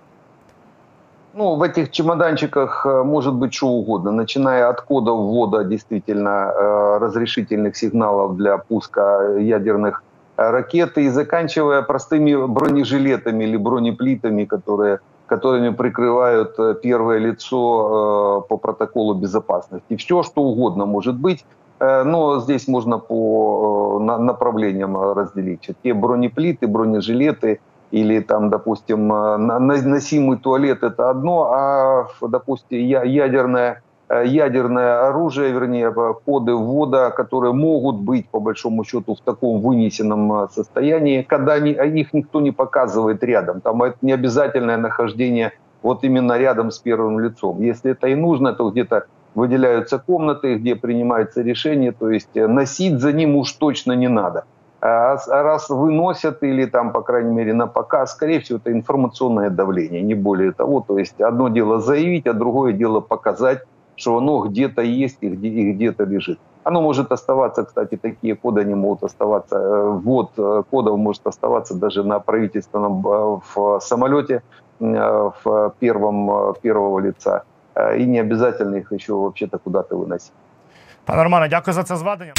Ну, 1.35 1.57
в 1.57 1.63
этих 1.63 1.91
чемоданчиках 1.91 2.87
может 3.05 3.35
быть 3.35 3.55
что 3.55 3.69
угодно, 3.69 4.13
начиная 4.13 4.69
от 4.69 4.81
кода 4.81 5.13
ввода 5.13 5.65
действительно 5.65 6.53
разрешительных 7.01 7.77
сигналов 7.77 8.37
для 8.37 8.59
пуска 8.59 9.39
ядерных 9.39 10.03
ракет 10.37 10.99
и 10.99 11.09
заканчивая 11.09 11.83
простыми 11.83 12.47
бронежилетами 12.47 13.45
или 13.45 13.57
бронеплитами, 13.57 14.45
которые 14.45 14.99
которыми 15.33 15.75
прикрывают 15.75 16.59
э, 16.59 16.75
первое 16.83 17.19
лицо 17.19 18.43
э, 18.45 18.49
по 18.49 18.57
протоколу 18.59 19.15
безопасности. 19.15 19.97
Все, 19.97 20.23
что 20.23 20.43
угодно 20.43 20.87
может 20.87 21.15
быть, 21.15 21.39
э, 21.41 21.66
Но 21.80 22.40
здесь 22.40 22.68
можно 22.68 22.98
по 22.98 24.00
направлениям 24.00 24.98
разделить. 24.98 25.70
Те 25.84 25.94
бронеплиты, 25.94 26.68
бронежилеты 26.68 27.60
или 27.92 28.20
там, 28.20 28.50
допустим, 28.50 29.08
носимый 29.08 30.38
туалет– 30.38 30.80
это 30.84 31.10
одно, 31.10 31.52
а, 31.54 32.08
допустим, 32.22 32.80
ядерная 32.80 33.82
Э, 34.10 34.24
ядерное 34.26 35.08
оружие, 35.10 35.52
вернее, 35.52 35.94
коды 36.26 36.54
ввода, 36.54 37.12
которые 37.12 37.52
могут 37.52 37.98
быть, 37.98 38.30
по 38.30 38.40
большому 38.40 38.86
счету, 38.86 39.16
в 39.16 39.20
таком 39.20 39.60
вынесенном 39.60 40.44
э, 40.44 40.48
состоянии, 40.50 41.24
когда 41.24 41.54
они, 41.54 41.72
их 41.72 42.14
никто 42.14 42.40
не 42.40 42.52
показывает 42.52 43.22
рядом. 43.24 43.60
Там 43.60 43.84
это 43.84 43.98
не 44.02 44.14
обязательное 44.14 44.78
нахождение 44.78 45.52
вот 45.82 46.06
именно 46.06 46.38
рядом 46.38 46.72
с 46.72 46.80
первым 46.80 47.20
лицом. 47.20 47.62
Если 47.62 47.92
это 47.92 48.08
и 48.08 48.16
нужно, 48.16 48.54
то 48.54 48.70
где-то 48.70 49.08
выделяются 49.38 50.00
комнаты, 50.00 50.56
где 50.56 50.76
принимается 50.76 51.44
решение, 51.44 51.92
то 51.92 52.10
есть 52.10 52.36
э, 52.36 52.48
носить 52.48 53.00
за 53.00 53.14
ним 53.14 53.36
уж 53.36 53.52
точно 53.54 53.92
не 53.92 54.08
надо. 54.08 54.46
А, 54.82 55.14
а 55.14 55.44
раз 55.44 55.70
выносят 55.70 56.42
или 56.42 56.66
там, 56.66 56.92
по 56.92 57.02
крайней 57.02 57.36
мере, 57.36 57.54
на 57.54 57.68
показ, 57.68 58.14
скорее 58.14 58.40
всего, 58.40 58.58
это 58.58 58.72
информационное 58.72 59.52
давление, 59.52 60.02
не 60.02 60.16
более 60.16 60.54
того. 60.54 60.84
То 60.88 60.98
есть 60.98 61.22
одно 61.22 61.50
дело 61.50 61.80
заявить, 61.80 62.26
а 62.26 62.34
другое 62.34 62.74
дело 62.74 63.00
показать 63.00 63.60
что 64.00 64.18
оно 64.18 64.46
где-то 64.46 64.84
есть 64.84 65.18
и, 65.22 65.30
где, 65.30 65.48
и 65.48 65.72
где-то 65.72 66.04
лежит. 66.04 66.38
Оно 66.64 66.82
может 66.82 67.12
оставаться, 67.12 67.64
кстати, 67.64 67.98
такие 67.98 68.36
коды, 68.36 68.62
они 68.62 68.76
могут 68.76 69.04
оставаться, 69.04 69.56
э, 69.58 69.90
вот 70.04 70.32
э, 70.38 70.64
кодов 70.70 70.98
может 70.98 71.26
оставаться 71.26 71.74
даже 71.74 72.04
на 72.04 72.20
правительственном 72.20 73.02
в 73.02 73.80
самолете 73.82 74.44
в 74.80 75.74
первом, 75.80 76.54
первого 76.62 77.00
лица. 77.00 77.44
И 78.00 78.06
не 78.06 78.20
обязательно 78.22 78.76
их 78.78 78.92
еще 78.92 79.14
вообще-то 79.14 79.58
куда-то 79.58 79.96
выносить. 79.96 80.32
Пане 81.06 81.24
Романе, 81.24 81.48
дякую 81.48 81.74
за 81.74 81.84
це 81.84 81.98
зведення. 81.98 82.34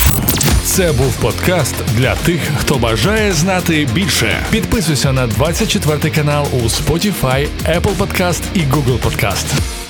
Це 0.64 0.92
був 0.92 1.16
подкаст 1.22 1.74
для 1.96 2.14
тих, 2.14 2.40
хто 2.58 2.74
бажає 2.74 3.32
знати 3.32 3.88
більше. 3.94 4.36
Підписуйся 4.50 5.12
на 5.12 5.26
24 5.26 6.14
канал 6.14 6.46
у 6.52 6.56
Spotify, 6.56 7.48
Apple 7.64 7.96
Podcast 7.98 8.42
і 8.54 8.58
Google 8.58 8.98
Podcast. 9.02 9.87